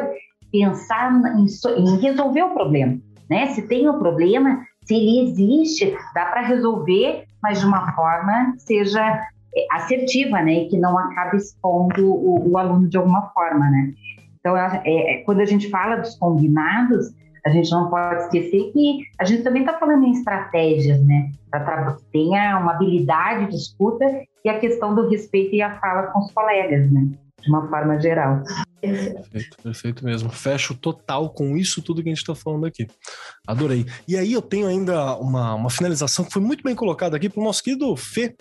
[0.51, 1.45] Pensar em,
[1.77, 2.97] em resolver o problema.
[3.29, 3.47] Né?
[3.47, 8.61] Se tem um problema, se ele existe, dá para resolver, mas de uma forma que
[8.61, 9.01] seja
[9.55, 10.53] é, assertiva, né?
[10.53, 13.93] E que não acabe expondo o, o aluno de alguma forma, né?
[14.39, 17.13] Então, é, é, quando a gente fala dos combinados,
[17.45, 21.31] a gente não pode esquecer que a gente também está falando em estratégias, né?
[21.49, 24.05] Para tenha uma habilidade de escuta
[24.43, 27.07] e a questão do respeito e a fala com os colegas, né?
[27.45, 28.43] De uma forma geral.
[28.81, 30.29] Perfeito, perfeito mesmo.
[30.29, 32.87] Fecho total com isso tudo que a gente está falando aqui.
[33.47, 33.85] Adorei.
[34.07, 37.39] E aí eu tenho ainda uma, uma finalização que foi muito bem colocada aqui para
[37.39, 38.35] o nosso querido Fê,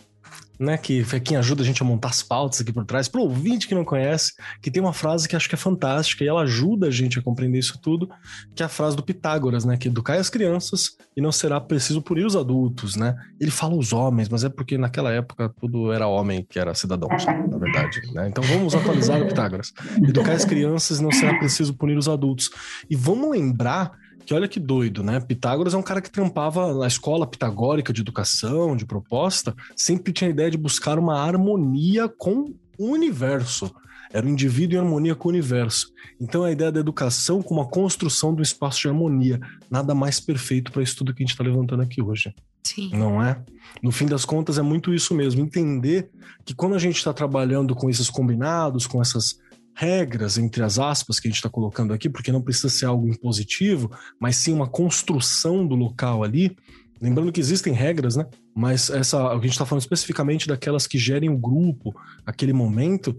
[0.59, 3.21] né, que foi quem ajuda a gente a montar as pautas aqui por trás, para
[3.21, 4.33] o ouvinte que não conhece,
[4.63, 7.23] que tem uma frase que acho que é fantástica e ela ajuda a gente a
[7.23, 8.09] compreender isso tudo,
[8.55, 12.03] que é a frase do Pitágoras, né, que educai as crianças e não será preciso
[12.03, 13.15] punir os adultos, né?
[13.41, 17.09] Ele fala os homens, mas é porque naquela época tudo era homem que era cidadão,
[17.09, 18.29] na verdade, né?
[18.29, 19.73] Então vamos atualizar o Pitágoras.
[19.97, 22.51] Educar as crianças e não será preciso punir os adultos.
[22.89, 23.93] E vamos lembrar
[24.25, 25.21] que olha que doido, né?
[25.21, 30.29] Pitágoras é um cara que trampava na escola pitagórica de educação, de proposta, sempre tinha
[30.29, 33.75] a ideia de buscar uma harmonia com o universo.
[34.13, 35.89] Era o indivíduo em harmonia com o universo.
[36.21, 40.71] Então a ideia da educação como a construção do espaço de harmonia, nada mais perfeito
[40.71, 42.33] para isso tudo que a gente está levantando aqui hoje.
[42.63, 42.91] Sim.
[42.95, 43.43] Não é?
[43.83, 45.43] No fim das contas, é muito isso mesmo.
[45.43, 46.09] Entender
[46.45, 49.39] que quando a gente está trabalhando com esses combinados, com essas
[49.75, 53.09] regras, entre as aspas, que a gente está colocando aqui, porque não precisa ser algo
[53.09, 56.57] impositivo, mas sim uma construção do local ali.
[57.01, 58.27] Lembrando que existem regras, né?
[58.55, 61.95] Mas essa, a gente está falando especificamente daquelas que gerem o grupo,
[62.25, 63.19] aquele momento,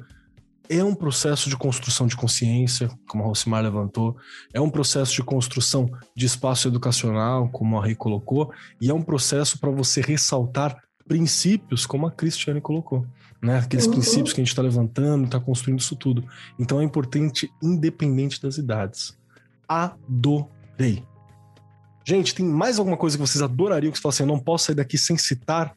[0.69, 4.15] é um processo de construção de consciência, como a Rosimar levantou,
[4.53, 8.51] é um processo de construção de espaço educacional, como a Rei colocou,
[8.81, 10.75] e é um processo para você ressaltar
[11.07, 13.05] princípios, como a Cristiane colocou
[13.45, 13.59] né?
[13.59, 13.93] Aqueles uhum.
[13.93, 16.27] princípios que a gente está levantando, está construindo isso tudo.
[16.59, 19.17] Então é importante, independente das idades.
[19.67, 21.03] Adorei.
[22.03, 24.75] Gente, tem mais alguma coisa que vocês adorariam que você assim, eu não posso sair
[24.75, 25.75] daqui sem citar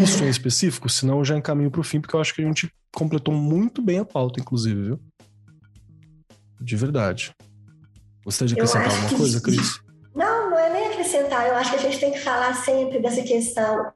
[0.00, 0.88] isso em específico?
[0.88, 3.82] Senão eu já encaminho para o fim, porque eu acho que a gente completou muito
[3.82, 5.00] bem a pauta, inclusive, viu?
[6.60, 7.34] De verdade.
[8.24, 9.80] Gostaria de acrescentar alguma coisa, Cris?
[10.14, 11.46] Não, não é nem acrescentar.
[11.46, 13.92] Eu acho que a gente tem que falar sempre dessa questão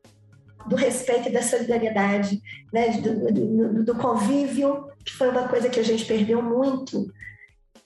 [0.66, 2.40] do respeito e da solidariedade,
[2.72, 2.88] né?
[2.90, 7.06] do, do, do convívio, que foi uma coisa que a gente perdeu muito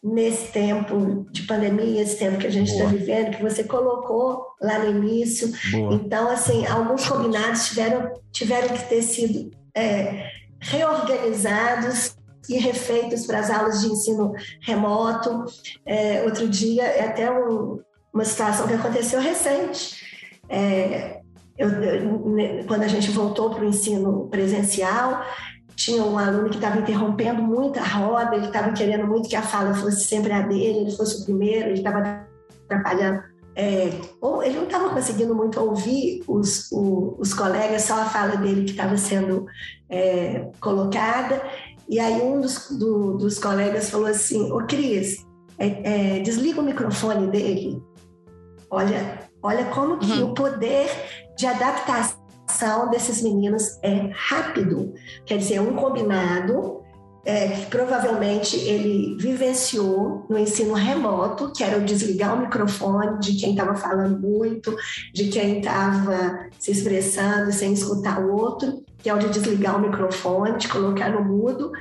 [0.03, 4.79] nesse tempo de pandemia, esse tempo que a gente está vivendo, que você colocou lá
[4.79, 5.53] no início.
[5.73, 5.95] Boa.
[5.95, 12.17] Então, assim, alguns combinados tiveram, tiveram que ter sido é, reorganizados
[12.49, 15.45] e refeitos para as aulas de ensino remoto.
[15.85, 17.81] É, outro dia, é até um,
[18.15, 19.97] uma situação que aconteceu recente.
[20.49, 21.21] É,
[21.59, 25.23] eu, eu, quando a gente voltou para o ensino presencial,
[25.77, 29.43] tinha um aluno que estava interrompendo muito a roda, ele estava querendo muito que a
[29.43, 32.27] fala fosse sempre a dele, ele fosse o primeiro, ele estava
[32.65, 33.23] atrapalhando.
[33.55, 33.91] É,
[34.21, 38.65] ou ele não estava conseguindo muito ouvir os, o, os colegas, só a fala dele
[38.65, 39.47] que estava sendo
[39.89, 41.43] é, colocada.
[41.89, 45.25] E aí um dos, do, dos colegas falou assim, ô Cris,
[45.59, 47.83] é, é desliga o microfone dele.
[48.71, 50.31] Olha, olha como que uhum.
[50.31, 50.91] o poder
[51.37, 54.95] de adaptação desses meninos é rápido.
[55.25, 56.83] Quer dizer, um combinado
[57.27, 63.35] é, que provavelmente ele vivenciou no ensino remoto, que era o desligar o microfone de
[63.35, 64.75] quem estava falando muito,
[65.13, 69.81] de quem estava se expressando sem escutar o outro, que é o de desligar o
[69.81, 71.73] microfone, de colocar no mudo.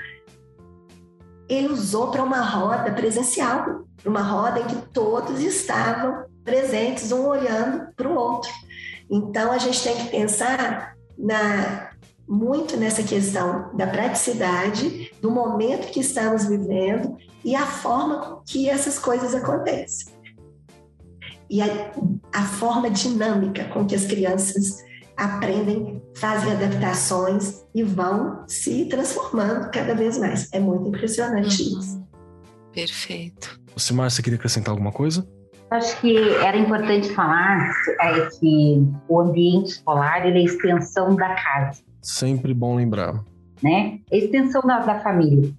[1.47, 7.87] Ele usou para uma roda presencial, uma roda em que todos estavam presentes, um olhando
[7.95, 8.49] para o outro.
[9.09, 11.91] Então, a gente tem que pensar na,
[12.27, 18.97] muito nessa questão da praticidade, do momento que estamos vivendo e a forma que essas
[18.97, 20.13] coisas acontecem.
[21.49, 21.65] E a,
[22.33, 24.83] a forma dinâmica com que as crianças
[25.15, 30.49] aprendem, fazem adaptações e vão se transformando cada vez mais.
[30.51, 31.79] É muito impressionante uhum.
[31.79, 32.05] isso.
[32.73, 33.61] Perfeito.
[33.73, 35.27] Você, Márcia, queria acrescentar alguma coisa?
[35.75, 37.69] Acho que era importante falar
[37.99, 41.83] é, que o ambiente escolar é a extensão da casa.
[42.01, 43.21] Sempre bom lembrar.
[43.61, 43.99] Né?
[44.09, 45.51] É a extensão da, da família.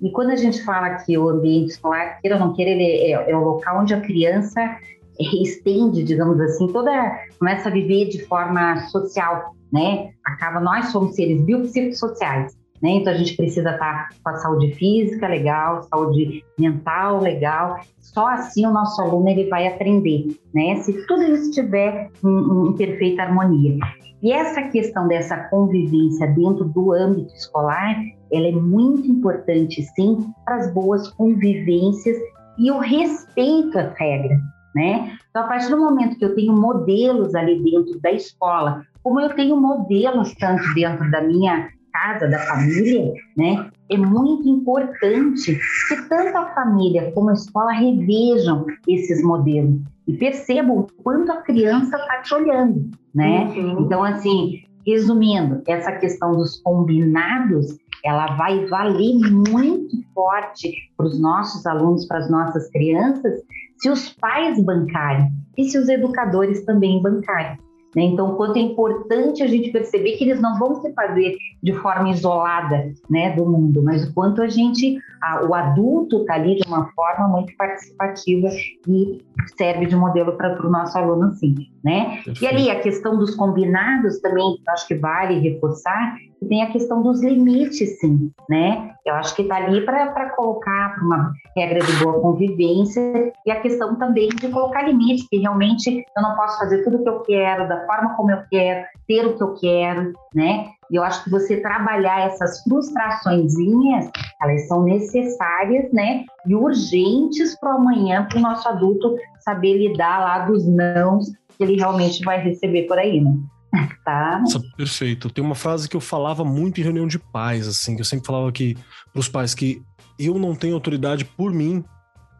[0.00, 3.30] E quando a gente fala que o ambiente escolar, queira ou não queira, ele é,
[3.30, 4.76] é o local onde a criança
[5.18, 6.92] estende, digamos assim, toda
[7.38, 10.10] começa a viver de forma social, né?
[10.24, 12.90] Acaba nós somos seres biopsicossociais, né?
[12.90, 17.80] Então a gente precisa estar com a saúde física legal, saúde mental legal.
[18.00, 20.76] Só assim o nosso aluno ele vai aprender, né?
[20.76, 23.78] Se tudo isso estiver em, em perfeita harmonia.
[24.22, 27.96] E essa questão dessa convivência dentro do âmbito escolar,
[28.32, 32.16] ela é muito importante, sim, para as boas convivências
[32.58, 34.40] e o respeito às regras
[34.74, 35.18] né?
[35.28, 39.34] Então, a partir do momento que eu tenho modelos ali dentro da escola, como eu
[39.34, 43.70] tenho modelos tanto dentro da minha casa, da família, né?
[43.90, 45.58] É muito importante
[45.88, 51.42] que tanto a família como a escola revejam esses modelos e percebam o quanto a
[51.42, 53.44] criança está te olhando, né?
[53.44, 53.80] Uhum.
[53.80, 61.66] Então, assim, resumindo, essa questão dos combinados, ela vai valer muito forte para os nossos
[61.66, 63.42] alunos, para as nossas crianças,
[63.76, 67.58] se os pais bancarem e se os educadores também bancarem.
[67.94, 68.02] Né?
[68.02, 72.10] Então, quanto é importante a gente perceber que eles não vão se fazer de forma
[72.10, 76.68] isolada né, do mundo, mas o quanto a gente, a, o adulto está ali de
[76.68, 78.48] uma forma muito participativa
[78.86, 79.22] e
[79.56, 81.54] serve de modelo para o nosso aluno, sim.
[81.82, 82.22] Né?
[82.40, 86.16] E ali a questão dos combinados também, acho que vale reforçar,
[86.46, 88.94] tem a questão dos limites, sim, né?
[89.04, 93.96] Eu acho que está ali para colocar uma regra de boa convivência e a questão
[93.96, 97.68] também de colocar limites, que realmente eu não posso fazer tudo o que eu quero,
[97.68, 100.66] da forma como eu quero, ter o que eu quero, né?
[100.90, 104.10] E eu acho que você trabalhar essas frustraçõezinhas,
[104.42, 106.24] elas são necessárias, né?
[106.46, 111.76] E urgentes para amanhã, para o nosso adulto saber lidar lá dos nãos que ele
[111.76, 113.34] realmente vai receber por aí, né?
[114.04, 114.42] Tá.
[114.76, 115.28] Perfeito.
[115.28, 118.26] Tem uma frase que eu falava muito em reunião de pais, assim, que eu sempre
[118.26, 118.74] falava que
[119.12, 119.82] para os pais que
[120.18, 121.84] eu não tenho autoridade por mim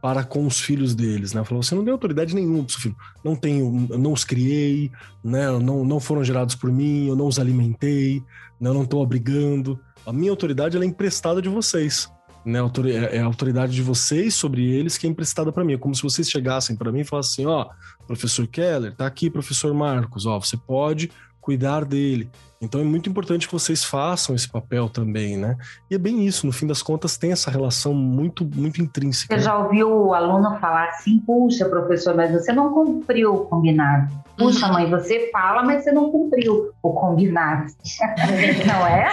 [0.01, 1.41] para com os filhos deles, né?
[1.41, 2.97] Eu falava, você não tem autoridade nenhuma pro seu filho.
[3.25, 4.91] Não tenho, eu não os criei,
[5.23, 5.51] né?
[5.59, 8.23] Não, não foram gerados por mim, eu não os alimentei,
[8.61, 8.71] né?
[8.71, 9.79] eu não estou obrigando.
[10.07, 12.09] A minha autoridade é emprestada de vocês.
[12.49, 15.75] Né, é, é a autoridade de vocês sobre eles que é emprestada para mim.
[15.75, 17.69] É como se vocês chegassem para mim e falassem: ó,
[18.07, 21.11] professor Keller, tá aqui, professor Marcos, ó, você pode
[21.49, 22.29] cuidar dele.
[22.61, 25.57] Então é muito importante que vocês façam esse papel também, né?
[25.91, 29.35] E é bem isso, no fim das contas tem essa relação muito muito intrínseca.
[29.35, 34.13] Você já ouviu o aluno falar assim: "Puxa, professor, mas você não cumpriu o combinado".
[34.37, 37.73] Puxa, mãe, você fala, mas você não cumpriu o combinado.
[38.67, 39.11] não é?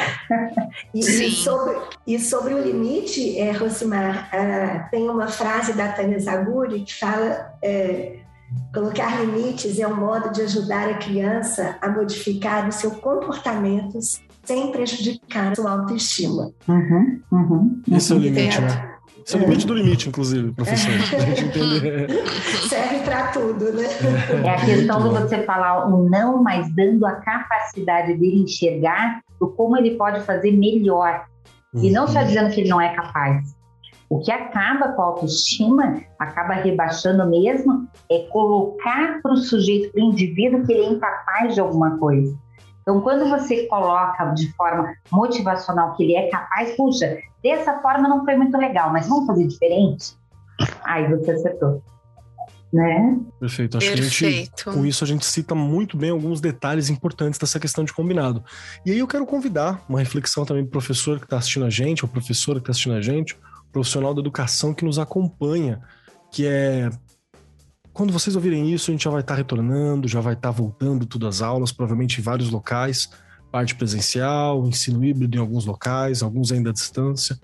[0.93, 1.31] E, Sim.
[1.31, 6.93] sobre, e sobre o limite, é, Rosimar, uh, tem uma frase da Tânia Zaguri que
[6.93, 8.19] fala é,
[8.73, 13.97] Colocar limites é um modo de ajudar a criança a modificar o seu comportamento
[14.43, 16.51] sem prejudicar a sua autoestima.
[16.67, 18.91] Uhum, uhum, Esse é o limite, né?
[19.25, 20.91] Esse é o limite do limite, inclusive, professor.
[22.69, 23.87] Serve para tudo, né?
[24.43, 29.47] É a questão de você falar o não, mas dando a capacidade dele enxergar o
[29.47, 31.25] como ele pode fazer melhor.
[31.73, 32.27] E não só uhum.
[32.27, 33.55] dizendo que ele não é capaz.
[34.10, 40.01] O que acaba com a autoestima, acaba rebaixando mesmo, é colocar para o sujeito, para
[40.01, 42.38] o indivíduo, que ele é incapaz de alguma coisa.
[42.82, 48.24] Então, quando você coloca de forma motivacional que ele é capaz, puxa, dessa forma não
[48.24, 50.16] foi muito legal, mas vamos fazer diferente?
[50.84, 51.82] Aí você acertou.
[52.72, 53.20] Né?
[53.39, 53.78] Perfeito.
[53.78, 54.18] Acho Perfeito.
[54.18, 57.84] que a gente, com isso a gente cita muito bem alguns detalhes importantes dessa questão
[57.84, 58.43] de combinado.
[58.86, 62.03] E aí eu quero convidar uma reflexão também do professor que está assistindo a gente,
[62.03, 63.36] ou professora que está assistindo a gente,
[63.76, 65.82] profissional da educação que nos acompanha,
[66.32, 66.89] que é
[67.91, 70.51] quando vocês ouvirem isso, a gente já vai estar tá retornando, já vai estar tá
[70.51, 73.09] voltando tudo às aulas, provavelmente em vários locais,
[73.51, 77.38] parte presencial, ensino híbrido em alguns locais, alguns ainda à distância.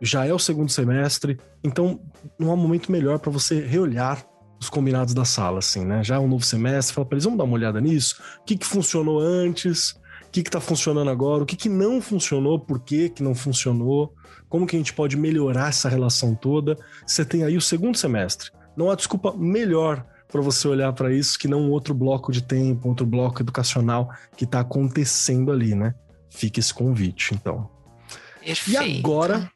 [0.00, 2.00] Já é o segundo semestre, então
[2.36, 4.24] não há momento melhor para você reolhar
[4.60, 6.02] os combinados da sala, assim, né?
[6.02, 8.56] Já é um novo semestre, fala para eles, vamos dar uma olhada nisso, o que,
[8.56, 9.92] que funcionou antes,
[10.26, 14.12] o que está funcionando agora, o que, que não funcionou, por que, que não funcionou,
[14.50, 16.76] como que a gente pode melhorar essa relação toda.
[17.06, 18.50] Você tem aí o segundo semestre.
[18.76, 22.88] Não há desculpa melhor para você olhar para isso que não outro bloco de tempo,
[22.88, 25.94] outro bloco educacional que está acontecendo ali, né?
[26.28, 27.70] Fica esse convite, então.
[28.44, 28.70] Perfeito.
[28.70, 29.50] E agora,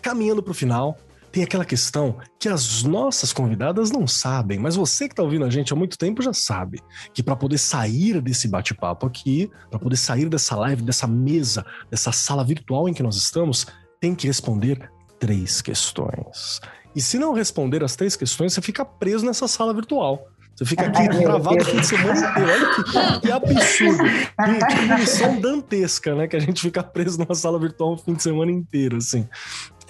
[0.00, 0.96] caminhando para o final,
[1.30, 5.50] tem aquela questão que as nossas convidadas não sabem, mas você que está ouvindo a
[5.50, 6.80] gente há muito tempo já sabe
[7.12, 12.12] que para poder sair desse bate-papo aqui, para poder sair dessa live, dessa mesa, dessa
[12.12, 13.66] sala virtual em que nós estamos,
[14.00, 16.60] tem que responder três questões.
[16.94, 20.26] E se não responder as três questões, você fica preso nessa sala virtual.
[20.58, 22.50] Você fica aqui travado o fim de semana inteiro.
[22.50, 24.04] Olha que, que absurdo.
[24.04, 26.26] Que, que punição dantesca, né?
[26.26, 29.28] Que a gente fica preso numa sala virtual o fim de semana inteiro, assim.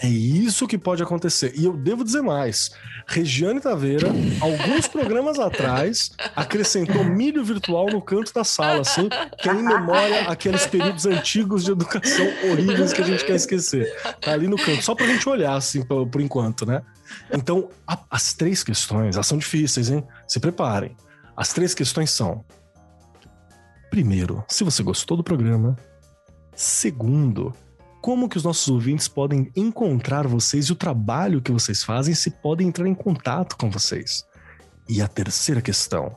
[0.00, 1.52] É isso que pode acontecer.
[1.56, 2.70] E eu devo dizer mais.
[3.06, 4.08] Regiane Taveira,
[4.40, 9.08] alguns programas atrás, acrescentou milho virtual no canto da sala, assim,
[9.40, 13.92] que é em memória aqueles períodos antigos de educação horríveis que a gente quer esquecer.
[14.20, 16.82] Tá ali no canto, só pra gente olhar, assim, por, por enquanto, né?
[17.32, 20.06] Então, a, as três questões, elas são difíceis, hein?
[20.28, 20.94] Se preparem.
[21.36, 22.44] As três questões são:
[23.90, 25.76] primeiro, se você gostou do programa.
[26.54, 27.54] Segundo,
[28.08, 32.30] como que os nossos ouvintes podem encontrar vocês e o trabalho que vocês fazem se
[32.30, 34.24] podem entrar em contato com vocês?
[34.88, 36.16] E a terceira questão: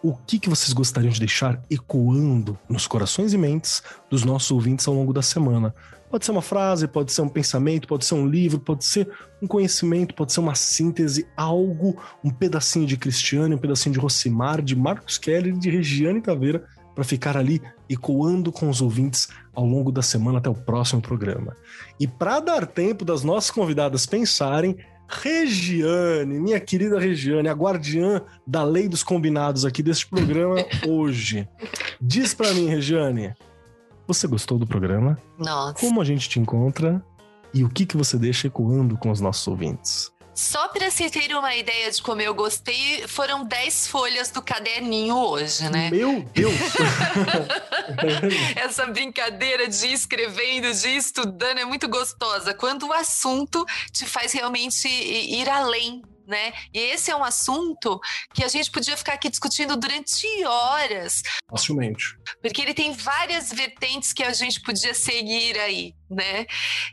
[0.00, 4.86] o que, que vocês gostariam de deixar ecoando nos corações e mentes dos nossos ouvintes
[4.86, 5.74] ao longo da semana?
[6.08, 9.10] Pode ser uma frase, pode ser um pensamento, pode ser um livro, pode ser
[9.42, 14.62] um conhecimento, pode ser uma síntese, algo, um pedacinho de Cristiane, um pedacinho de Rosimar,
[14.62, 16.64] de Marcos Keller, de Regiane Caveira,
[16.94, 21.56] para ficar ali ecoando com os ouvintes ao longo da semana até o próximo programa.
[21.98, 24.76] E para dar tempo das nossas convidadas pensarem,
[25.08, 30.56] Regiane, minha querida Regiane, a guardiã da lei dos combinados aqui deste programa
[30.88, 31.48] hoje.
[32.00, 33.34] Diz para mim, Regiane,
[34.06, 35.18] você gostou do programa?
[35.38, 35.74] Nossa.
[35.74, 37.04] Como a gente te encontra?
[37.52, 40.10] E o que, que você deixa ecoando com os nossos ouvintes?
[40.34, 45.16] Só para vocês terem uma ideia de como eu gostei, foram 10 folhas do caderninho
[45.16, 45.90] hoje, né?
[45.90, 46.54] Meu Deus!
[48.56, 52.52] Essa brincadeira de ir escrevendo, de ir estudando é muito gostosa.
[52.52, 56.52] Quando o assunto te faz realmente ir além né?
[56.72, 58.00] E esse é um assunto
[58.32, 61.22] que a gente podia ficar aqui discutindo durante horas.
[61.50, 62.16] Facilmente.
[62.40, 66.46] Porque ele tem várias vertentes que a gente podia seguir aí, né?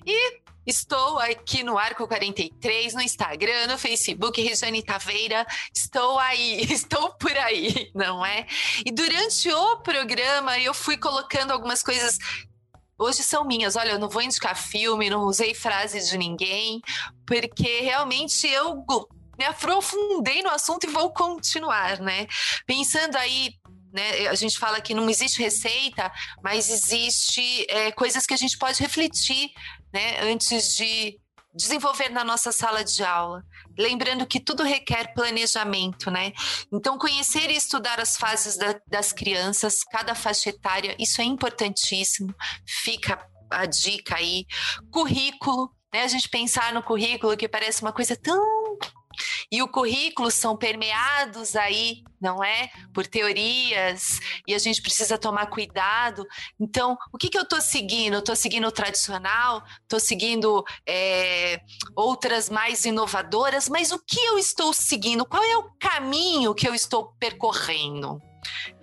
[0.06, 5.46] E Estou aqui no Arco 43, no Instagram, no Facebook, Regiane Taveira.
[5.76, 8.46] Estou aí, estou por aí, não é?
[8.86, 12.18] E durante o programa eu fui colocando algumas coisas
[12.98, 13.76] hoje são minhas.
[13.76, 16.80] Olha, eu não vou indicar filme, não usei frases de ninguém,
[17.26, 18.86] porque realmente eu
[19.38, 22.28] me aprofundei no assunto e vou continuar, né?
[22.68, 23.56] Pensando aí
[23.94, 24.28] né?
[24.28, 28.80] A gente fala que não existe receita, mas existe é, coisas que a gente pode
[28.80, 29.52] refletir
[29.94, 31.20] né, antes de
[31.54, 33.44] desenvolver na nossa sala de aula.
[33.78, 36.32] Lembrando que tudo requer planejamento, né?
[36.72, 42.34] Então, conhecer e estudar as fases da, das crianças, cada faixa etária, isso é importantíssimo.
[42.66, 43.20] Fica
[43.50, 44.46] a dica aí.
[44.92, 46.04] Currículo, né?
[46.04, 48.61] A gente pensar no currículo que parece uma coisa tão
[49.52, 52.70] e o currículo são permeados aí, não é?
[52.94, 56.26] Por teorias, e a gente precisa tomar cuidado.
[56.60, 58.18] Então, o que, que eu estou seguindo?
[58.18, 61.62] Estou seguindo o tradicional, estou seguindo é,
[61.96, 65.26] outras mais inovadoras, mas o que eu estou seguindo?
[65.26, 68.22] Qual é o caminho que eu estou percorrendo?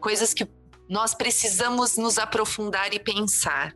[0.00, 0.46] Coisas que
[0.88, 3.74] nós precisamos nos aprofundar e pensar.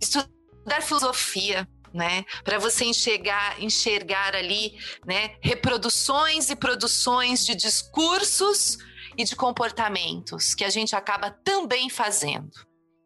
[0.00, 2.24] Estudar filosofia, né?
[2.42, 4.76] Para você enxergar, enxergar ali,
[5.06, 5.36] né?
[5.40, 8.76] Reproduções e produções de discursos
[9.16, 12.50] e de comportamentos que a gente acaba também fazendo.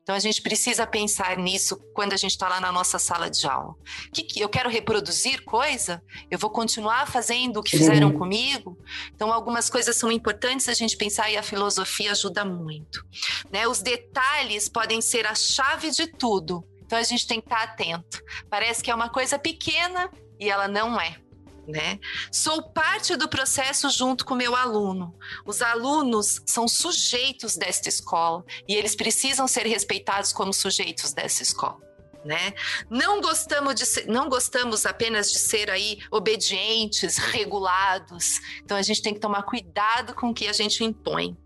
[0.08, 3.46] Então a gente precisa pensar nisso quando a gente está lá na nossa sala de
[3.46, 3.74] aula.
[4.10, 6.02] Que, que eu quero reproduzir coisa?
[6.30, 8.18] Eu vou continuar fazendo o que fizeram uhum.
[8.18, 8.78] comigo?
[9.14, 13.04] Então algumas coisas são importantes a gente pensar e a filosofia ajuda muito.
[13.52, 13.68] Né?
[13.68, 16.64] Os detalhes podem ser a chave de tudo.
[16.88, 18.18] Então a gente tem que estar atento.
[18.48, 20.10] Parece que é uma coisa pequena
[20.40, 21.18] e ela não é.
[21.66, 22.00] Né?
[22.32, 25.14] Sou parte do processo junto com meu aluno.
[25.44, 31.78] Os alunos são sujeitos desta escola e eles precisam ser respeitados como sujeitos dessa escola.
[32.24, 32.54] Né?
[32.88, 38.40] Não gostamos de ser, não gostamos apenas de ser aí obedientes, regulados.
[38.64, 41.36] Então a gente tem que tomar cuidado com o que a gente impõe.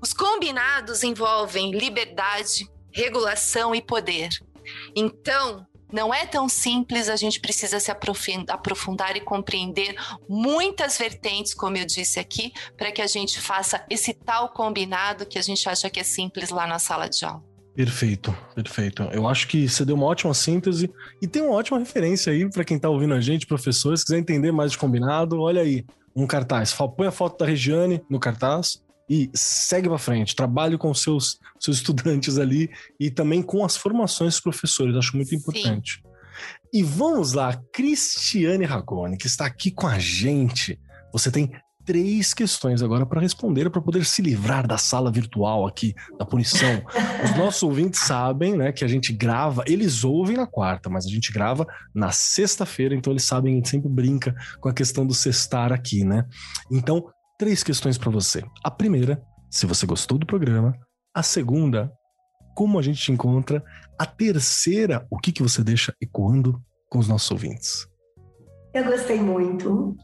[0.00, 4.30] Os combinados envolvem liberdade, regulação e poder.
[4.96, 9.94] Então, não é tão simples, a gente precisa se aprofundar e compreender
[10.28, 15.38] muitas vertentes, como eu disse aqui, para que a gente faça esse tal combinado que
[15.38, 17.42] a gente acha que é simples lá na sala de aula.
[17.76, 19.02] Perfeito, perfeito.
[19.12, 22.64] Eu acho que você deu uma ótima síntese e tem uma ótima referência aí para
[22.64, 25.84] quem está ouvindo a gente, professores, se quiser entender mais de combinado, olha aí,
[26.14, 26.72] um cartaz.
[26.96, 31.78] Põe a foto da Regiane no cartaz e segue para frente, trabalhe com seus seus
[31.78, 36.02] estudantes ali e também com as formações dos professores, acho muito importante.
[36.02, 36.14] Sim.
[36.72, 40.78] E vamos lá, Cristiane Ragone, que está aqui com a gente.
[41.12, 41.52] Você tem
[41.84, 46.82] três questões agora para responder, para poder se livrar da sala virtual aqui, da punição.
[47.22, 51.10] Os nossos ouvintes sabem, né, que a gente grava, eles ouvem na quarta, mas a
[51.10, 55.14] gente grava na sexta-feira, então eles sabem, a gente sempre brinca com a questão do
[55.14, 56.24] sextar aqui, né?
[56.70, 57.06] Então,
[57.38, 58.42] três questões para você.
[58.62, 60.74] A primeira, se você gostou do programa.
[61.14, 61.92] A segunda,
[62.54, 63.62] como a gente te encontra.
[63.98, 67.86] A terceira, o que, que você deixa ecoando com os nossos ouvintes?
[68.72, 69.96] Eu gostei muito.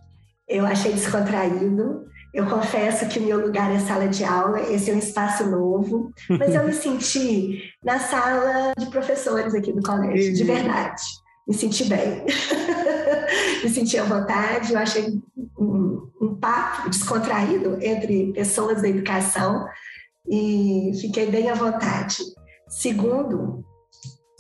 [0.49, 2.05] Eu achei descontraído.
[2.33, 6.13] Eu confesso que o meu lugar é sala de aula, esse é um espaço novo,
[6.29, 11.03] mas eu me senti na sala de professores aqui do colégio, de verdade.
[11.49, 12.25] Me senti bem,
[13.63, 14.73] me senti à vontade.
[14.73, 15.21] Eu achei
[15.59, 19.67] um, um papo descontraído entre pessoas da educação
[20.29, 22.17] e fiquei bem à vontade.
[22.69, 23.65] Segundo,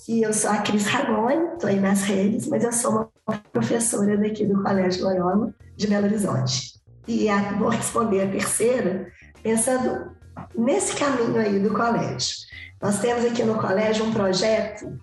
[0.05, 4.17] que eu sou a Cris Ramone, estou aí nas redes, mas eu sou uma professora
[4.17, 6.81] daqui do Colégio Loyola de Belo Horizonte.
[7.07, 9.11] E a, vou responder a terceira
[9.43, 10.13] pensando
[10.57, 12.37] nesse caminho aí do colégio.
[12.81, 14.99] Nós temos aqui no colégio um projeto,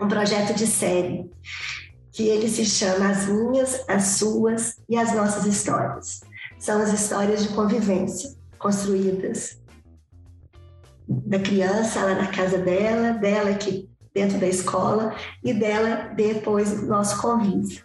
[0.00, 1.30] um projeto de série,
[2.18, 6.20] que ele se chama As Minhas, as Suas e as Nossas Histórias.
[6.58, 9.62] São as histórias de convivência construídas
[11.06, 15.14] da criança lá na casa dela, dela aqui dentro da escola
[15.44, 17.84] e dela depois do nosso convívio.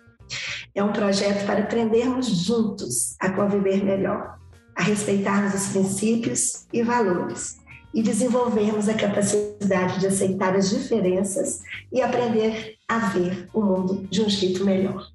[0.73, 4.39] É um projeto para aprendermos juntos a conviver melhor,
[4.75, 7.59] a respeitarmos os princípios e valores
[7.93, 11.61] e desenvolvermos a capacidade de aceitar as diferenças
[11.91, 15.11] e aprender a ver o mundo de um jeito melhor.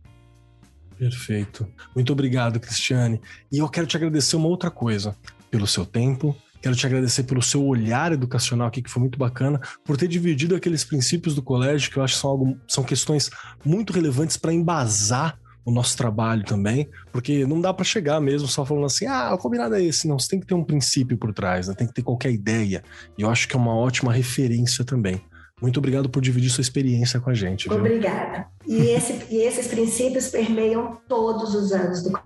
[0.98, 1.66] Perfeito.
[1.94, 3.20] Muito obrigado, Cristiane.
[3.52, 5.16] E eu quero te agradecer uma outra coisa,
[5.50, 9.60] pelo seu tempo, Quero te agradecer pelo seu olhar educacional aqui, que foi muito bacana,
[9.84, 13.30] por ter dividido aqueles princípios do colégio, que eu acho que são, algo, são questões
[13.64, 18.64] muito relevantes para embasar o nosso trabalho também, porque não dá para chegar mesmo só
[18.64, 20.08] falando assim, ah, o combinado é esse.
[20.08, 21.74] Não, você tem que ter um princípio por trás, né?
[21.74, 22.82] tem que ter qualquer ideia.
[23.16, 25.20] E eu acho que é uma ótima referência também.
[25.60, 27.68] Muito obrigado por dividir sua experiência com a gente.
[27.68, 27.78] Viu?
[27.78, 28.46] Obrigada.
[28.66, 32.18] E, esse, e esses princípios permeiam todos os anos do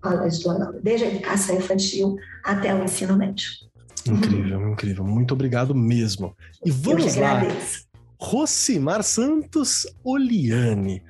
[0.00, 3.48] Colégio do Anão, desde a educação infantil até o ensino médio.
[4.06, 5.04] Incrível, incrível.
[5.04, 6.34] Muito obrigado mesmo.
[6.64, 7.42] E vamos lá.
[8.18, 11.02] Rocimar Santos Oliane.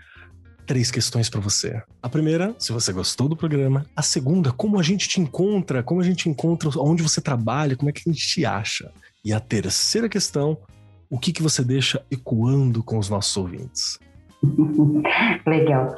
[0.67, 1.83] Três questões para você.
[2.01, 3.87] A primeira, se você gostou do programa.
[3.95, 7.91] A segunda, como a gente te encontra, como a gente encontra onde você trabalha, como
[7.91, 8.93] é que a gente te acha.
[9.25, 10.57] E a terceira questão,
[11.11, 13.99] o que, que você deixa ecoando com os nossos ouvintes?
[15.45, 15.95] Legal.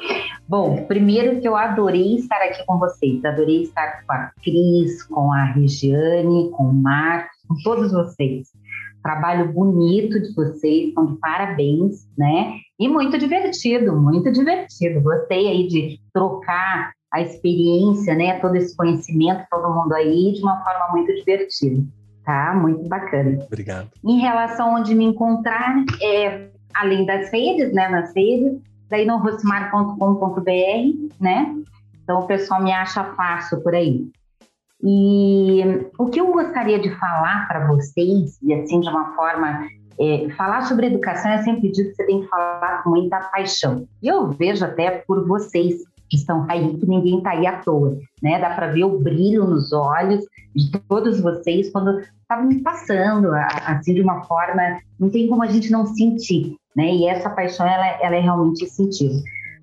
[0.48, 5.32] Bom, primeiro que eu adorei estar aqui com vocês, adorei estar com a Cris, com
[5.32, 8.48] a Regiane, com o Marcos, com todos vocês.
[9.02, 12.54] Trabalho bonito de vocês, estão de parabéns, né?
[12.78, 15.00] E muito divertido, muito divertido.
[15.00, 18.40] Gostei aí de trocar a experiência, né?
[18.40, 21.84] Todo esse conhecimento, todo mundo aí, de uma forma muito divertida,
[22.24, 22.54] tá?
[22.54, 23.38] Muito bacana.
[23.46, 23.88] Obrigado.
[24.04, 27.88] Em relação a onde me encontrar, é, além das redes, né?
[27.88, 31.54] Nas redes, daí no rosmar.com.br, né?
[32.02, 34.06] Então o pessoal me acha fácil por aí.
[34.84, 35.62] E
[35.96, 39.66] o que eu gostaria de falar para vocês, e assim de uma forma,
[39.98, 43.86] é, falar sobre educação, eu sempre digo que você tem que falar com muita paixão.
[44.02, 45.76] E eu vejo até por vocês
[46.16, 48.40] estão aí, que ninguém está aí à toa, né?
[48.40, 50.24] Dá para ver o brilho nos olhos
[50.54, 53.30] de todos vocês quando estavam me passando,
[53.66, 56.94] assim, de uma forma, não tem como a gente não sentir, né?
[56.94, 59.14] E essa paixão, ela, ela é realmente sentida.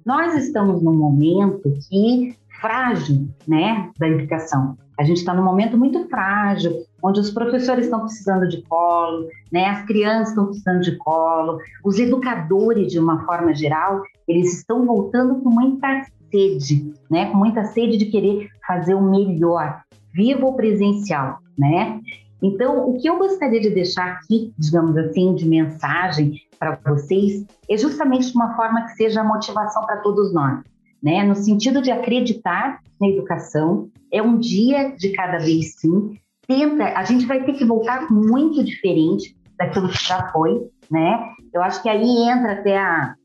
[0.05, 4.77] Nós estamos num momento que frágil, né, da educação.
[4.99, 9.65] A gente está num momento muito frágil, onde os professores estão precisando de colo, né,
[9.65, 15.35] as crianças estão precisando de colo, os educadores, de uma forma geral, eles estão voltando
[15.35, 19.81] com muita sede, né, com muita sede de querer fazer o melhor,
[20.14, 21.99] vivo ou presencial, né?
[22.41, 27.77] Então, o que eu gostaria de deixar aqui, digamos assim, de mensagem para vocês, é
[27.77, 30.61] justamente uma forma que seja motivação para todos nós,
[31.03, 31.23] né?
[31.23, 36.18] No sentido de acreditar na educação, é um dia de cada vez sim.
[36.47, 41.19] Tenta, a gente vai ter que voltar muito diferente daquilo que já foi, né?
[41.53, 43.15] Eu acho que aí entra até a,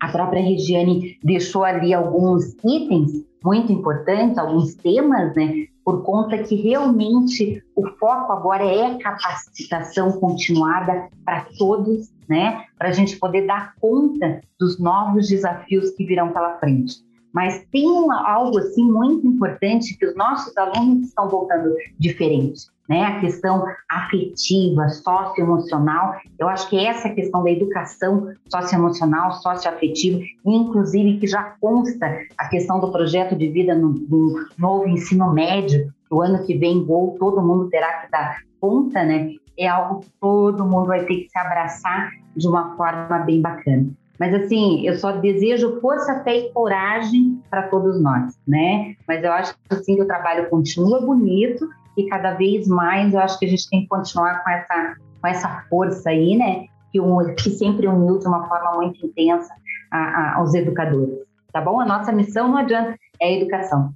[0.00, 5.66] a própria Regiane deixou ali alguns itens muito importantes, alguns temas, né?
[5.84, 12.64] por conta que realmente o foco agora é capacitação continuada para todos, né?
[12.78, 17.04] Para a gente poder dar conta dos novos desafios que virão pela frente.
[17.32, 17.86] Mas tem
[18.24, 23.02] algo assim muito importante que os nossos alunos estão voltando diferente, né?
[23.04, 26.16] A questão afetiva, socioemocional.
[26.38, 32.80] Eu acho que essa questão da educação socioemocional, socioafetiva, inclusive que já consta a questão
[32.80, 37.42] do projeto de vida no, no novo ensino médio, o ano que vem ou todo
[37.42, 39.32] mundo terá que dar conta, né?
[39.58, 43.88] É algo que todo mundo vai ter que se abraçar de uma forma bem bacana.
[44.18, 48.94] Mas assim, eu só desejo força, fé e coragem para todos nós, né?
[49.08, 53.38] Mas eu acho assim que o trabalho continua bonito e cada vez mais eu acho
[53.38, 56.66] que a gente tem que continuar com essa, com essa força aí, né?
[56.92, 59.52] Que, um, que sempre uniu de uma forma muito intensa
[59.90, 61.18] a, a, aos educadores,
[61.52, 61.80] tá bom?
[61.80, 63.92] A nossa missão não adianta, é a educação.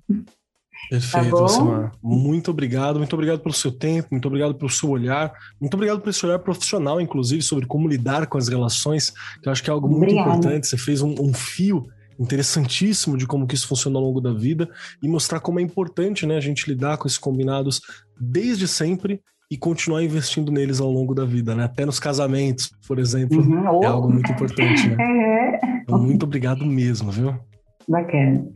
[0.91, 1.93] Perfeito, tá Lucimar.
[2.03, 6.09] Muito obrigado, muito obrigado pelo seu tempo, muito obrigado pelo seu olhar, muito obrigado por
[6.09, 9.11] esse olhar profissional, inclusive, sobre como lidar com as relações,
[9.43, 10.31] que eu acho que é algo muito Obrigada.
[10.31, 10.67] importante.
[10.67, 11.85] Você fez um, um fio
[12.19, 14.69] interessantíssimo de como que isso funciona ao longo da vida
[15.03, 17.81] e mostrar como é importante né, a gente lidar com esses combinados
[18.21, 19.21] desde sempre
[19.51, 21.65] e continuar investindo neles ao longo da vida, né?
[21.65, 23.83] Até nos casamentos, por exemplo, uhum.
[23.83, 24.97] é algo muito importante, né?
[25.01, 25.81] É.
[25.83, 27.35] Então, muito obrigado mesmo, viu?
[27.89, 28.47] Bacana.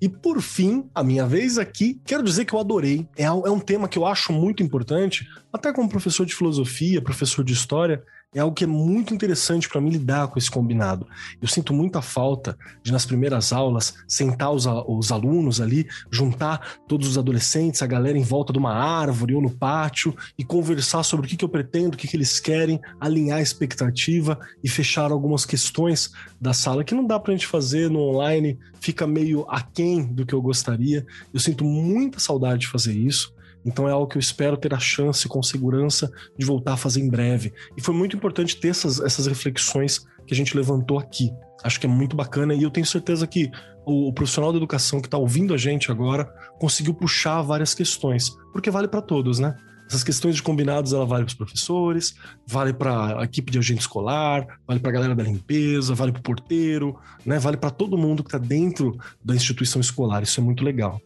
[0.00, 3.08] E por fim, a minha vez aqui, quero dizer que eu adorei.
[3.16, 7.42] É, é um tema que eu acho muito importante, até como professor de filosofia, professor
[7.42, 8.02] de história,
[8.34, 11.06] é algo que é muito interessante para mim lidar com esse combinado.
[11.40, 17.08] Eu sinto muita falta de, nas primeiras aulas, sentar os, os, alunos ali, juntar todos
[17.08, 21.26] os adolescentes, a galera em volta de uma árvore ou no pátio e conversar sobre
[21.26, 25.10] o que, que eu pretendo, o que, que eles querem, alinhar a expectativa e fechar
[25.10, 29.46] algumas questões da sala que não dá para a gente fazer no online, fica meio
[29.48, 31.06] aquém do que eu gostaria.
[31.32, 33.33] Eu sinto muita saudade de fazer isso.
[33.64, 37.00] Então é algo que eu espero ter a chance com segurança de voltar a fazer
[37.00, 37.52] em breve.
[37.76, 41.30] E foi muito importante ter essas, essas reflexões que a gente levantou aqui.
[41.62, 43.50] Acho que é muito bacana e eu tenho certeza que
[43.86, 48.30] o, o profissional da educação que está ouvindo a gente agora conseguiu puxar várias questões,
[48.52, 49.54] porque vale para todos, né?
[49.86, 52.14] Essas questões de combinados, ela vale para os professores,
[52.46, 56.20] vale para a equipe de agente escolar, vale para a galera da limpeza, vale para
[56.20, 57.38] o porteiro, né?
[57.38, 60.22] Vale para todo mundo que está dentro da instituição escolar.
[60.22, 61.00] Isso é muito legal.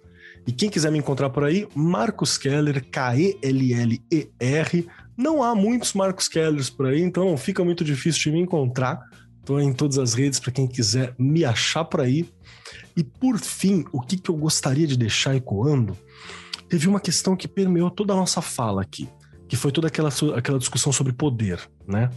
[0.47, 4.89] E quem quiser me encontrar por aí, Marcos Keller, K-E-L-L-E-R.
[5.16, 9.01] Não há muitos Marcos Kellers por aí, então não fica muito difícil de me encontrar.
[9.40, 12.28] Estou em todas as redes para quem quiser me achar por aí.
[12.97, 15.97] E por fim, o que, que eu gostaria de deixar ecoando?
[16.69, 19.09] Teve uma questão que permeou toda a nossa fala aqui,
[19.48, 22.10] que foi toda aquela, aquela discussão sobre poder, né?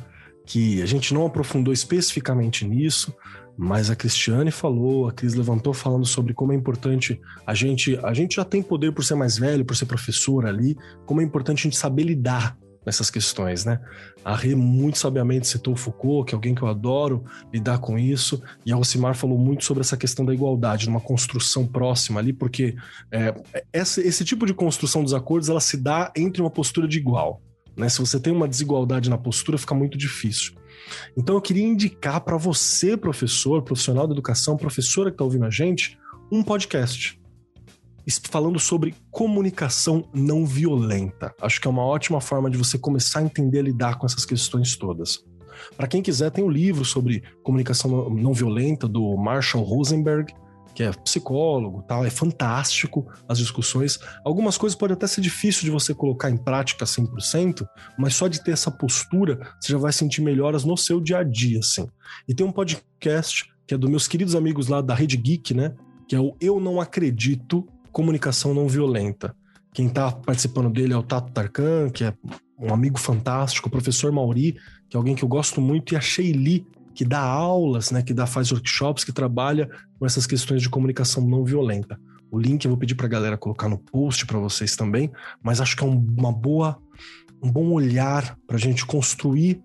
[0.45, 3.15] Que a gente não aprofundou especificamente nisso,
[3.63, 8.11] mas a Cristiane falou, a Cris levantou falando sobre como é importante a gente, a
[8.11, 10.75] gente já tem poder por ser mais velho, por ser professor ali,
[11.05, 13.79] como é importante a gente saber lidar nessas questões, né?
[14.25, 17.23] A Rê muito sabiamente citou Foucault, que é alguém que eu adoro
[17.53, 21.67] lidar com isso, e a Alcimar falou muito sobre essa questão da igualdade, numa construção
[21.67, 22.75] próxima ali, porque
[23.11, 23.31] é,
[23.71, 27.39] esse, tipo de construção dos acordos, ela se dá entre uma postura de igual,
[27.77, 27.87] né?
[27.89, 30.59] Se você tem uma desigualdade na postura, fica muito difícil.
[31.17, 35.49] Então eu queria indicar para você, professor, profissional da educação, professora que está ouvindo a
[35.49, 35.97] gente,
[36.31, 37.19] um podcast
[38.29, 41.33] falando sobre comunicação não violenta.
[41.41, 44.25] Acho que é uma ótima forma de você começar a entender a lidar com essas
[44.25, 45.23] questões todas.
[45.77, 50.33] Para quem quiser, tem um livro sobre comunicação não violenta do Marshall Rosenberg,
[50.73, 53.99] que é psicólogo, tal, é fantástico as discussões.
[54.23, 57.65] Algumas coisas pode até ser difícil de você colocar em prática 100%,
[57.97, 61.23] mas só de ter essa postura, você já vai sentir melhoras no seu dia a
[61.23, 61.87] dia, assim.
[62.27, 65.73] E tem um podcast que é dos meus queridos amigos lá da Rede Geek, né?
[66.07, 69.35] Que é o Eu Não Acredito Comunicação Não Violenta.
[69.73, 72.13] Quem está participando dele é o Tato Tarkan, que é
[72.59, 74.57] um amigo fantástico, o professor Mauri,
[74.89, 78.13] que é alguém que eu gosto muito, e a Sheili, que dá aulas, né, que
[78.13, 81.99] dá faz workshops, que trabalha com essas questões de comunicação não violenta.
[82.31, 85.11] O link eu vou pedir para a galera colocar no post para vocês também,
[85.43, 86.77] mas acho que é um, uma boa,
[87.43, 89.61] um bom olhar para a gente construir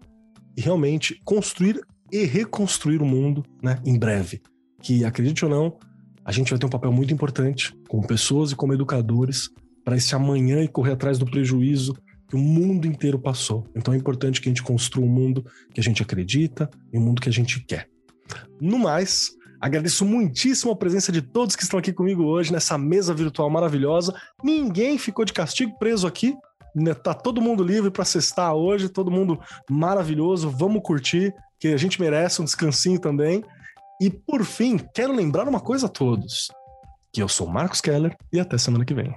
[0.56, 1.80] e realmente construir
[2.10, 4.40] e reconstruir o mundo, né, em breve.
[4.80, 5.78] Que acredite ou não,
[6.24, 9.48] a gente vai ter um papel muito importante como pessoas e como educadores
[9.84, 11.94] para esse amanhã e correr atrás do prejuízo
[12.28, 13.66] que o mundo inteiro passou.
[13.74, 17.02] Então é importante que a gente construa um mundo que a gente acredita e um
[17.02, 17.88] mundo que a gente quer.
[18.60, 19.30] No mais,
[19.60, 24.14] agradeço muitíssimo a presença de todos que estão aqui comigo hoje nessa mesa virtual maravilhosa.
[24.42, 26.34] Ninguém ficou de castigo preso aqui.
[26.74, 26.92] Né?
[26.92, 29.40] Tá todo mundo livre para cestar hoje, todo mundo
[29.70, 30.50] maravilhoso.
[30.50, 33.42] Vamos curtir, que a gente merece um descansinho também.
[34.00, 36.48] E por fim, quero lembrar uma coisa a todos:
[37.12, 39.16] que eu sou Marcos Keller e até semana que vem.